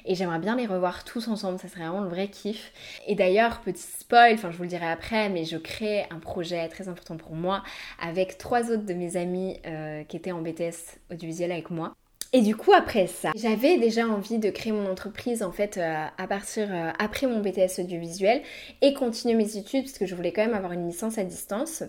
Et 0.05 0.15
j'aimerais 0.15 0.39
bien 0.39 0.55
les 0.55 0.65
revoir 0.65 1.03
tous 1.03 1.27
ensemble. 1.27 1.59
Ça 1.59 1.67
serait 1.67 1.81
vraiment 1.81 2.01
le 2.01 2.09
vrai 2.09 2.27
kiff. 2.29 2.71
Et 3.07 3.15
d'ailleurs, 3.15 3.61
petit 3.61 3.81
spoil, 3.81 4.33
enfin 4.33 4.51
je 4.51 4.57
vous 4.57 4.63
le 4.63 4.69
dirai 4.69 4.87
après, 4.87 5.29
mais 5.29 5.45
je 5.45 5.57
crée 5.57 6.05
un 6.09 6.19
projet 6.19 6.67
très 6.69 6.87
important 6.87 7.17
pour 7.17 7.35
moi 7.35 7.63
avec 7.99 8.37
trois 8.37 8.71
autres 8.71 8.85
de 8.85 8.93
mes 8.93 9.17
amis 9.17 9.59
qui 10.07 10.17
étaient 10.17 10.31
en 10.31 10.41
BTS 10.41 10.99
audiovisuel 11.11 11.51
avec 11.51 11.69
moi. 11.69 11.95
Et 12.33 12.41
du 12.41 12.57
coup, 12.57 12.73
après 12.73 13.07
ça, 13.07 13.31
j'avais 13.37 13.77
déjà 13.77 14.05
envie 14.05 14.37
de 14.37 14.49
créer 14.49 14.73
mon 14.73 14.91
entreprise 14.91 15.43
en 15.43 15.53
fait 15.53 15.77
euh, 15.77 16.05
à 16.17 16.27
partir 16.27 16.67
euh, 16.69 16.91
après 16.99 17.25
mon 17.25 17.39
BTS 17.39 17.79
audiovisuel 17.79 18.41
et 18.81 18.93
continuer 18.93 19.33
mes 19.33 19.55
études 19.55 19.83
parce 19.83 19.97
que 19.97 20.05
je 20.05 20.13
voulais 20.13 20.33
quand 20.33 20.43
même 20.43 20.53
avoir 20.53 20.73
une 20.73 20.85
licence 20.85 21.17
à 21.17 21.23
distance. 21.23 21.83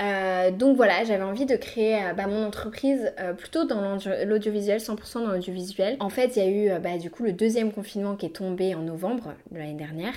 Euh, 0.00 0.50
donc 0.50 0.76
voilà, 0.76 1.04
j'avais 1.04 1.22
envie 1.22 1.46
de 1.46 1.54
créer 1.54 2.00
bah, 2.16 2.26
mon 2.26 2.44
entreprise 2.44 3.12
plutôt 3.36 3.66
dans 3.66 3.98
l'audiovisuel, 4.26 4.80
100% 4.80 5.24
dans 5.24 5.32
l'audiovisuel. 5.32 5.96
En 6.00 6.08
fait, 6.08 6.34
il 6.36 6.42
y 6.42 6.46
a 6.46 6.50
eu 6.50 6.80
bah, 6.80 6.98
du 6.98 7.10
coup 7.10 7.22
le 7.22 7.32
deuxième 7.32 7.70
confinement 7.70 8.16
qui 8.16 8.26
est 8.26 8.30
tombé 8.30 8.74
en 8.74 8.80
novembre 8.80 9.34
de 9.52 9.58
l'année 9.58 9.74
dernière 9.74 10.14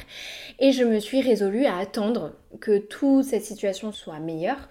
et 0.60 0.72
je 0.72 0.84
me 0.84 1.00
suis 1.00 1.22
résolue 1.22 1.66
à 1.66 1.78
attendre 1.78 2.34
que 2.60 2.80
toute 2.80 3.24
cette 3.24 3.46
situation 3.46 3.92
soit 3.92 4.20
meilleure 4.20 4.70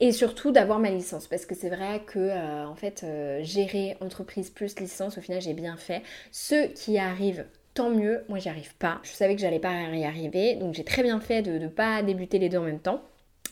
et 0.00 0.12
surtout 0.12 0.50
d'avoir 0.52 0.78
ma 0.78 0.90
licence 0.90 1.26
parce 1.26 1.44
que 1.44 1.54
c'est 1.54 1.68
vrai 1.68 2.02
que 2.06 2.64
en 2.66 2.74
fait 2.74 3.04
gérer 3.42 3.96
entreprise 4.00 4.27
plus 4.32 4.78
licence, 4.80 5.18
au 5.18 5.20
final 5.20 5.40
j'ai 5.40 5.54
bien 5.54 5.76
fait. 5.76 6.02
Ceux 6.32 6.66
qui 6.68 6.98
arrivent 6.98 7.46
tant 7.74 7.90
mieux, 7.90 8.24
moi 8.28 8.38
j'y 8.38 8.48
arrive 8.48 8.74
pas. 8.76 9.00
Je 9.02 9.10
savais 9.10 9.34
que 9.34 9.40
j'allais 9.40 9.60
pas 9.60 9.72
y 9.92 10.04
arriver, 10.04 10.56
donc 10.56 10.74
j'ai 10.74 10.84
très 10.84 11.02
bien 11.02 11.20
fait 11.20 11.42
de 11.42 11.58
ne 11.58 11.68
pas 11.68 12.02
débuter 12.02 12.38
les 12.38 12.48
deux 12.48 12.58
en 12.58 12.64
même 12.64 12.80
temps. 12.80 13.02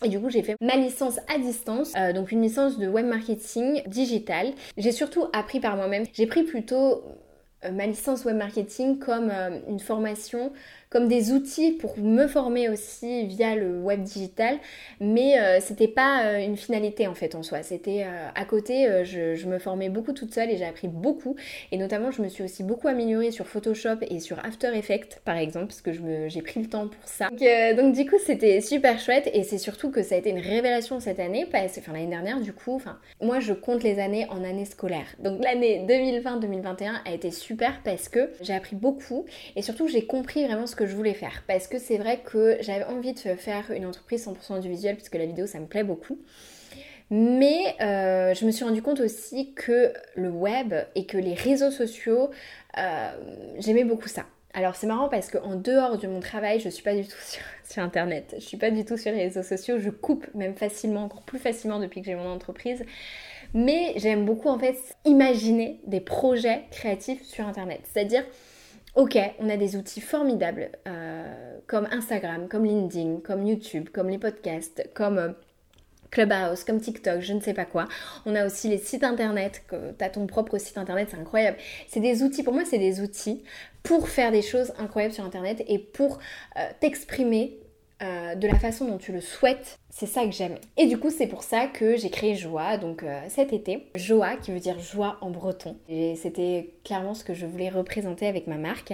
Et 0.04 0.08
du 0.08 0.20
coup, 0.20 0.28
j'ai 0.28 0.42
fait 0.42 0.56
ma 0.60 0.76
licence 0.76 1.18
à 1.34 1.38
distance, 1.38 1.92
euh, 1.96 2.12
donc 2.12 2.30
une 2.30 2.42
licence 2.42 2.78
de 2.78 2.86
web 2.86 3.06
marketing 3.06 3.82
digital. 3.86 4.52
J'ai 4.76 4.92
surtout 4.92 5.26
appris 5.32 5.58
par 5.58 5.76
moi-même. 5.76 6.04
J'ai 6.12 6.26
pris 6.26 6.42
plutôt 6.42 7.02
euh, 7.64 7.72
ma 7.72 7.86
licence 7.86 8.24
web 8.24 8.36
marketing 8.36 8.98
comme 8.98 9.30
euh, 9.30 9.58
une 9.68 9.80
formation 9.80 10.52
comme 10.96 11.08
des 11.08 11.30
outils 11.30 11.72
pour 11.72 11.98
me 11.98 12.26
former 12.26 12.70
aussi 12.70 13.26
via 13.26 13.54
le 13.54 13.80
web 13.80 14.02
digital, 14.02 14.56
mais 14.98 15.38
euh, 15.38 15.58
c'était 15.60 15.88
pas 15.88 16.24
euh, 16.24 16.38
une 16.38 16.56
finalité 16.56 17.06
en 17.06 17.14
fait 17.14 17.34
en 17.34 17.42
soi. 17.42 17.62
C'était 17.62 18.04
euh, 18.04 18.28
à 18.34 18.46
côté, 18.46 19.04
je, 19.04 19.46
me 19.46 19.58
formais 19.58 19.90
beaucoup 19.90 20.14
toute 20.14 20.32
seule 20.32 20.50
et 20.50 20.56
j'ai 20.56 20.64
appris 20.64 20.88
beaucoup. 20.88 21.36
Et 21.70 21.76
notamment, 21.76 22.10
je 22.12 22.22
me 22.22 22.28
suis 22.28 22.42
aussi 22.42 22.62
beaucoup 22.62 22.88
améliorée 22.88 23.30
sur 23.30 23.46
Photoshop 23.46 23.98
et 24.08 24.20
sur 24.20 24.38
After 24.42 24.70
Effects 24.74 25.20
par 25.22 25.36
exemple, 25.36 25.66
parce 25.66 25.82
que 25.82 25.90
j'ai 26.28 26.40
pris 26.40 26.62
le 26.62 26.66
temps 26.70 26.88
pour 26.88 27.06
ça. 27.06 27.28
Donc, 27.76 27.94
du 27.94 28.06
coup, 28.06 28.16
c'était 28.24 28.62
super 28.62 28.98
chouette 28.98 29.28
et 29.34 29.42
c'est 29.42 29.58
surtout 29.58 29.90
que 29.90 30.02
ça 30.02 30.14
a 30.14 30.18
été 30.18 30.30
une 30.30 30.40
révélation 30.40 30.98
cette 30.98 31.20
année, 31.20 31.46
enfin 31.46 31.92
l'année 31.92 32.06
dernière 32.06 32.40
du 32.40 32.54
coup. 32.54 32.74
Enfin, 32.74 32.98
moi, 33.20 33.38
je 33.38 33.52
compte 33.52 33.82
les 33.82 33.98
années 33.98 34.26
en 34.30 34.42
années 34.44 34.64
scolaires. 34.64 35.14
Donc 35.18 35.44
l'année 35.44 35.84
2020-2021 35.86 37.02
a 37.04 37.12
été 37.12 37.30
super 37.30 37.82
parce 37.84 38.08
que 38.08 38.30
j'ai 38.40 38.54
appris 38.54 38.76
beaucoup 38.76 39.26
et 39.56 39.60
surtout 39.60 39.88
j'ai 39.88 40.06
compris 40.06 40.46
vraiment 40.46 40.66
ce 40.66 40.74
que 40.74 40.85
je 40.86 40.94
voulais 40.94 41.14
faire. 41.14 41.44
Parce 41.46 41.68
que 41.68 41.78
c'est 41.78 41.98
vrai 41.98 42.20
que 42.24 42.56
j'avais 42.60 42.84
envie 42.84 43.12
de 43.12 43.18
faire 43.18 43.70
une 43.70 43.86
entreprise 43.86 44.26
100% 44.26 44.60
du 44.60 44.68
visuel, 44.68 44.96
puisque 44.96 45.14
la 45.14 45.26
vidéo 45.26 45.46
ça 45.46 45.60
me 45.60 45.66
plaît 45.66 45.84
beaucoup. 45.84 46.18
Mais 47.10 47.76
euh, 47.80 48.34
je 48.34 48.44
me 48.46 48.50
suis 48.50 48.64
rendu 48.64 48.82
compte 48.82 49.00
aussi 49.00 49.54
que 49.54 49.92
le 50.16 50.28
web 50.28 50.74
et 50.96 51.06
que 51.06 51.16
les 51.16 51.34
réseaux 51.34 51.70
sociaux, 51.70 52.30
euh, 52.78 53.10
j'aimais 53.58 53.84
beaucoup 53.84 54.08
ça. 54.08 54.24
Alors 54.54 54.74
c'est 54.74 54.86
marrant 54.86 55.08
parce 55.08 55.30
qu'en 55.30 55.54
dehors 55.54 55.98
de 55.98 56.08
mon 56.08 56.18
travail, 56.18 56.60
je 56.60 56.68
suis 56.68 56.82
pas 56.82 56.94
du 56.94 57.04
tout 57.04 57.20
sur, 57.24 57.42
sur, 57.64 57.82
internet, 57.82 58.34
je 58.38 58.44
suis 58.44 58.56
pas 58.56 58.70
du 58.70 58.84
tout 58.84 58.96
sur 58.96 59.12
les 59.12 59.24
réseaux 59.24 59.42
sociaux, 59.42 59.78
je 59.78 59.90
coupe 59.90 60.26
même 60.34 60.54
facilement, 60.54 61.04
encore 61.04 61.22
plus 61.22 61.38
facilement 61.38 61.78
depuis 61.78 62.00
que 62.00 62.06
j'ai 62.06 62.14
mon 62.16 62.30
entreprise. 62.30 62.82
Mais 63.54 63.92
j'aime 63.96 64.24
beaucoup 64.24 64.48
en 64.48 64.58
fait 64.58 64.76
imaginer 65.04 65.80
des 65.86 66.00
projets 66.00 66.64
créatifs 66.72 67.22
sur 67.22 67.46
internet. 67.46 67.80
C'est-à-dire 67.84 68.24
Ok, 68.96 69.18
on 69.40 69.50
a 69.50 69.58
des 69.58 69.76
outils 69.76 70.00
formidables 70.00 70.70
euh, 70.88 71.58
comme 71.66 71.86
Instagram, 71.92 72.48
comme 72.48 72.64
LinkedIn, 72.64 73.18
comme 73.22 73.46
YouTube, 73.46 73.90
comme 73.92 74.08
les 74.08 74.16
podcasts, 74.16 74.88
comme 74.94 75.18
euh, 75.18 75.32
Clubhouse, 76.10 76.64
comme 76.64 76.80
TikTok, 76.80 77.20
je 77.20 77.34
ne 77.34 77.40
sais 77.40 77.52
pas 77.52 77.66
quoi. 77.66 77.88
On 78.24 78.34
a 78.34 78.46
aussi 78.46 78.70
les 78.70 78.78
sites 78.78 79.04
internet, 79.04 79.62
tu 79.68 80.02
as 80.02 80.08
ton 80.08 80.26
propre 80.26 80.56
site 80.56 80.78
internet, 80.78 81.08
c'est 81.10 81.18
incroyable. 81.18 81.58
C'est 81.88 82.00
des 82.00 82.22
outils, 82.22 82.42
pour 82.42 82.54
moi, 82.54 82.62
c'est 82.64 82.78
des 82.78 83.02
outils 83.02 83.44
pour 83.82 84.08
faire 84.08 84.32
des 84.32 84.40
choses 84.40 84.72
incroyables 84.78 85.12
sur 85.12 85.24
internet 85.24 85.62
et 85.68 85.78
pour 85.78 86.18
euh, 86.56 86.62
t'exprimer 86.80 87.60
de 88.00 88.46
la 88.46 88.58
façon 88.58 88.84
dont 88.84 88.98
tu 88.98 89.10
le 89.10 89.22
souhaites 89.22 89.78
c'est 89.98 90.04
ça 90.04 90.26
que 90.26 90.30
j'aime. 90.30 90.56
Et 90.76 90.84
du 90.84 90.98
coup, 90.98 91.08
c'est 91.08 91.26
pour 91.26 91.42
ça 91.42 91.68
que 91.68 91.96
j'ai 91.96 92.10
créé 92.10 92.34
Joa, 92.34 92.76
donc 92.76 93.02
euh, 93.02 93.18
cet 93.30 93.54
été. 93.54 93.86
Joa, 93.94 94.36
qui 94.36 94.52
veut 94.52 94.60
dire 94.60 94.78
joie 94.78 95.16
en 95.22 95.30
breton. 95.30 95.74
Et 95.88 96.16
c'était 96.16 96.74
clairement 96.84 97.14
ce 97.14 97.24
que 97.24 97.32
je 97.32 97.46
voulais 97.46 97.70
représenter 97.70 98.26
avec 98.26 98.46
ma 98.46 98.58
marque. 98.58 98.92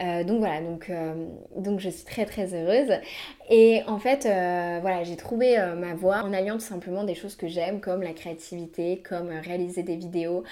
Euh, 0.00 0.22
donc 0.22 0.38
voilà, 0.38 0.60
donc, 0.60 0.90
euh, 0.90 1.26
donc 1.56 1.80
je 1.80 1.88
suis 1.90 2.04
très 2.04 2.24
très 2.24 2.54
heureuse. 2.54 3.00
Et 3.50 3.82
en 3.88 3.98
fait, 3.98 4.22
voilà, 4.22 5.02
j'ai 5.02 5.16
trouvé 5.16 5.58
ma 5.76 5.92
voie 5.92 6.22
en 6.22 6.32
alliant 6.32 6.54
tout 6.54 6.60
simplement 6.60 7.04
des 7.04 7.14
choses 7.14 7.36
que 7.36 7.46
j'aime, 7.46 7.80
comme 7.80 8.02
la 8.02 8.14
créativité, 8.14 9.02
comme 9.06 9.28
réaliser 9.28 9.82
des 9.82 9.96
vidéos, 9.96 10.44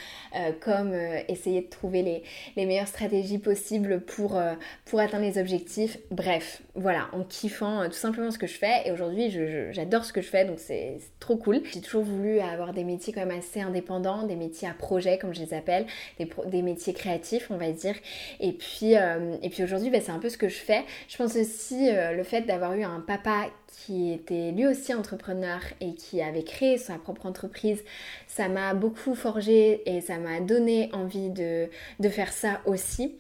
comme 0.61 0.93
essayer 1.27 1.63
de 1.63 1.71
trouver 1.71 2.03
les, 2.03 2.23
les, 2.55 2.67
meilleures 2.67 2.89
stratégies 2.89 3.39
possibles 3.39 4.03
pour, 4.03 4.39
pour 4.85 5.01
atteindre 5.01 5.25
les 5.25 5.39
objectifs. 5.39 5.97
Bref, 6.11 6.61
voilà, 6.75 7.09
en 7.13 7.25
kiffant 7.25 7.87
tout 7.87 7.93
simplement 7.93 8.31
ce 8.31 8.37
que 8.37 8.47
je 8.47 8.59
fais. 8.59 8.83
Et 8.85 8.93
aujourd'hui, 8.93 9.31
j'adore 9.71 9.92
ce 10.01 10.13
que 10.13 10.23
je 10.23 10.29
fais, 10.29 10.45
donc 10.45 10.59
c'est 10.59 10.99
trop 11.21 11.37
cool. 11.37 11.61
J'ai 11.73 11.81
toujours 11.81 12.03
voulu 12.03 12.41
avoir 12.41 12.73
des 12.73 12.85
métiers 12.85 13.13
quand 13.13 13.25
même 13.25 13.39
assez 13.39 13.61
indépendants, 13.61 14.25
des 14.25 14.37
métiers 14.37 14.69
à 14.69 14.73
projet 14.73 15.19
comme 15.19 15.35
je 15.35 15.41
les 15.41 15.55
appelle, 15.55 15.87
des, 16.19 16.63
métiers 16.63 16.95
créatifs 16.95 17.49
on 17.51 17.57
va 17.57 17.71
dire. 17.71 17.95
Et 18.41 18.53
puis, 18.53 18.97
euh, 18.97 19.37
aujourd'hui, 19.63 19.91
bah, 19.91 19.99
c'est 20.01 20.13
un 20.13 20.19
peu 20.19 20.29
ce 20.29 20.39
que 20.39 20.49
je 20.49 20.59
fais. 20.59 20.85
Je 21.09 21.17
pense 21.17 21.37
aussi 21.37 21.91
euh, 21.91 22.13
le 22.13 22.23
fait 22.23 22.43
d'avoir 22.43 22.75
eu 22.75 22.83
un 22.83 23.01
papa 23.01 23.47
qui 23.85 24.13
était 24.13 24.53
lui 24.53 24.67
aussi 24.67 24.95
entrepreneur 24.95 25.61
et 25.81 25.95
qui 25.95 26.23
avait 26.23 26.45
créé 26.45 26.79
sa 26.79 26.95
propre 26.95 27.27
entreprise, 27.27 27.83
ça 28.27 28.49
m'a 28.49 28.75
beaucoup 28.75 29.15
forgé 29.15 29.83
et 29.87 30.01
ça 30.01 30.19
m'a 30.19 30.41
donné 30.41 30.91
envie 30.93 31.31
de 31.31 31.69
faire 32.09 32.33
ça 32.33 32.61
aussi. 32.67 33.17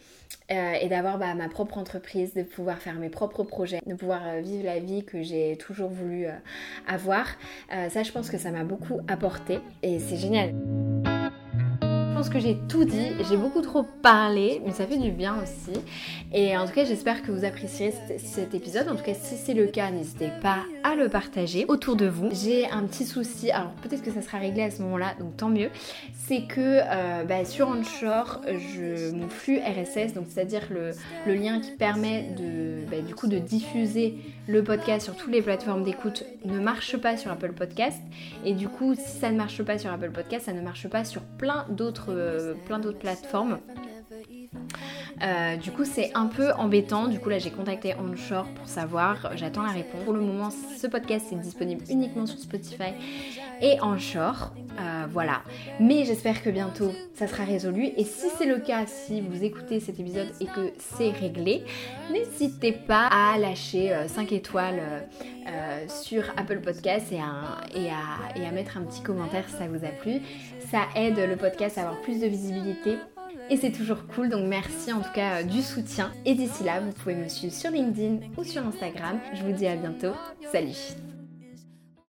Euh, 0.51 0.75
et 0.81 0.88
d'avoir 0.88 1.18
bah, 1.18 1.35
ma 1.35 1.49
propre 1.49 1.79
entreprise, 1.79 2.35
de 2.35 2.42
pouvoir 2.42 2.79
faire 2.79 2.95
mes 2.95 3.09
propres 3.09 3.42
projets, 3.42 3.81
de 3.87 3.95
pouvoir 3.95 4.23
euh, 4.27 4.40
vivre 4.40 4.64
la 4.64 4.81
vie 4.81 5.05
que 5.05 5.23
j'ai 5.23 5.57
toujours 5.57 5.90
voulu 5.90 6.27
euh, 6.27 6.33
avoir. 6.87 7.27
ça, 7.71 8.03
je 8.03 8.12
pense 8.12 8.31
que 8.31 8.38
ça 8.38 8.51
m'a 8.51 8.64
beaucoup 8.64 9.01
apporté 9.09 9.61
et 9.83 9.99
c'est 9.99 10.16
génial 10.16 10.53
que 12.29 12.39
j'ai 12.39 12.59
tout 12.69 12.85
dit, 12.85 13.09
j'ai 13.29 13.37
beaucoup 13.37 13.61
trop 13.61 13.83
parlé, 13.83 14.61
mais 14.65 14.73
ça 14.73 14.87
fait 14.87 14.99
du 14.99 15.11
bien 15.11 15.37
aussi. 15.43 15.79
Et 16.33 16.57
en 16.57 16.67
tout 16.67 16.73
cas, 16.73 16.85
j'espère 16.85 17.23
que 17.23 17.31
vous 17.31 17.45
apprécierez 17.45 17.95
cet 18.19 18.55
épisode. 18.55 18.89
En 18.89 18.97
tout 18.97 19.03
cas, 19.03 19.15
si 19.15 19.37
c'est 19.37 19.55
le 19.55 19.67
cas, 19.67 19.91
n'hésitez 19.91 20.31
pas 20.41 20.59
à 20.83 20.95
le 20.95 21.09
partager 21.09 21.65
autour 21.69 21.97
de 21.97 22.07
vous. 22.07 22.29
J'ai 22.33 22.69
un 22.71 22.85
petit 22.85 23.05
souci, 23.05 23.51
alors 23.51 23.71
peut-être 23.83 24.03
que 24.03 24.11
ça 24.11 24.23
sera 24.23 24.39
réglé 24.39 24.63
à 24.63 24.71
ce 24.71 24.83
moment-là, 24.83 25.15
donc 25.21 25.37
tant 25.37 25.49
mieux. 25.49 25.71
C'est 26.15 26.43
que 26.43 26.81
euh, 26.83 27.25
bah, 27.25 27.45
sur 27.45 27.69
Onshore, 27.69 28.41
je, 28.47 29.13
mon 29.13 29.29
flux 29.29 29.59
RSS, 29.59 30.15
donc 30.15 30.27
c'est-à-dire 30.29 30.63
le, 30.71 31.35
lien 31.35 31.61
qui 31.61 31.73
permet 31.73 32.35
de, 32.39 32.85
bah, 32.91 33.01
du 33.07 33.15
coup 33.15 33.27
de 33.27 33.39
diffuser 33.39 34.17
le 34.49 34.63
podcast 34.63 35.05
sur 35.05 35.17
toutes 35.17 35.33
les 35.33 35.43
plateformes 35.43 35.85
d'écoute, 35.85 36.25
ne 36.45 36.59
marche 36.59 36.97
pas 36.97 37.17
sur 37.17 37.31
Apple 37.31 37.53
Podcast. 37.53 38.01
Et 38.45 38.55
du 38.55 38.69
coup, 38.69 38.95
si 38.95 39.19
ça 39.19 39.31
ne 39.31 39.37
marche 39.37 39.63
pas 39.63 39.79
sur 39.79 39.93
Apple 39.93 40.11
Podcast, 40.11 40.47
ça 40.47 40.53
ne 40.53 40.61
marche 40.61 40.89
pas 40.89 41.05
sur 41.05 41.23
plein 41.23 41.67
d'autres 41.71 42.12
plein 42.66 42.79
d'autres 42.79 42.98
plateformes. 42.98 43.59
Euh, 45.23 45.57
du 45.57 45.71
coup, 45.71 45.85
c'est 45.85 46.11
un 46.15 46.27
peu 46.27 46.53
embêtant. 46.53 47.07
Du 47.07 47.21
coup, 47.21 47.29
là, 47.29 47.39
j'ai 47.39 47.51
contacté 47.51 47.95
Onshore 47.95 48.47
pour 48.55 48.67
savoir. 48.69 49.31
J'attends 49.37 49.63
la 49.63 49.71
réponse. 49.71 50.03
Pour 50.05 50.15
le 50.15 50.21
moment, 50.21 50.51
ce 50.51 50.87
podcast 50.87 51.27
est 51.33 51.37
disponible 51.37 51.85
uniquement 51.89 52.27
sur 52.27 52.39
Spotify 52.39 52.93
et 53.61 53.81
Onshore. 53.83 54.53
Euh, 54.81 55.07
voilà. 55.11 55.43
Mais 55.79 56.05
j'espère 56.05 56.43
que 56.43 56.51
bientôt, 56.51 56.91
ça 57.15 57.29
sera 57.29 57.45
résolu. 57.45 57.91
Et 57.97 58.05
si 58.05 58.27
c'est 58.37 58.47
le 58.47 58.59
cas, 58.59 58.87
si 58.87 59.21
vous 59.21 59.45
écoutez 59.45 59.79
cet 59.79 60.01
épisode 60.01 60.29
et 60.41 60.47
que 60.47 60.73
c'est 60.79 61.11
réglé, 61.11 61.63
n'hésitez 62.11 62.73
pas 62.73 63.07
à 63.07 63.39
lâcher 63.39 63.95
5 64.09 64.33
étoiles 64.33 64.83
sur 65.89 66.25
Apple 66.37 66.61
Podcast 66.61 67.13
et 67.13 67.21
à 67.21 68.51
mettre 68.51 68.77
un 68.77 68.83
petit 68.83 69.03
commentaire 69.03 69.45
si 69.49 69.57
ça 69.57 69.69
vous 69.69 69.85
a 69.85 69.91
plu. 69.91 70.21
Ça 70.71 70.81
aide 70.97 71.19
le 71.19 71.37
podcast 71.37 71.79
à 71.79 71.83
avoir 71.83 72.01
plus 72.01 72.21
de 72.21 72.27
visibilité 72.27 72.97
et 73.53 73.57
c'est 73.59 73.71
toujours 73.71 74.07
cool. 74.15 74.31
Donc 74.31 74.49
merci 74.49 74.93
en 74.93 75.01
tout 75.01 75.12
cas 75.15 75.41
euh, 75.41 75.43
du 75.43 75.62
soutien. 75.62 76.11
Et 76.25 76.35
d'ici 76.35 76.65
là, 76.65 76.81
vous 76.81 76.93
pouvez 76.93 77.15
me 77.15 77.29
suivre 77.29 77.55
sur 77.55 77.71
LinkedIn 77.71 78.27
ou 78.37 78.45
sur 78.45 78.67
Instagram. 78.67 79.21
Je 79.35 79.43
vous 79.43 79.53
dis 79.53 79.67
à 79.67 79.77
bientôt. 79.77 80.15
Salut 80.51 81.12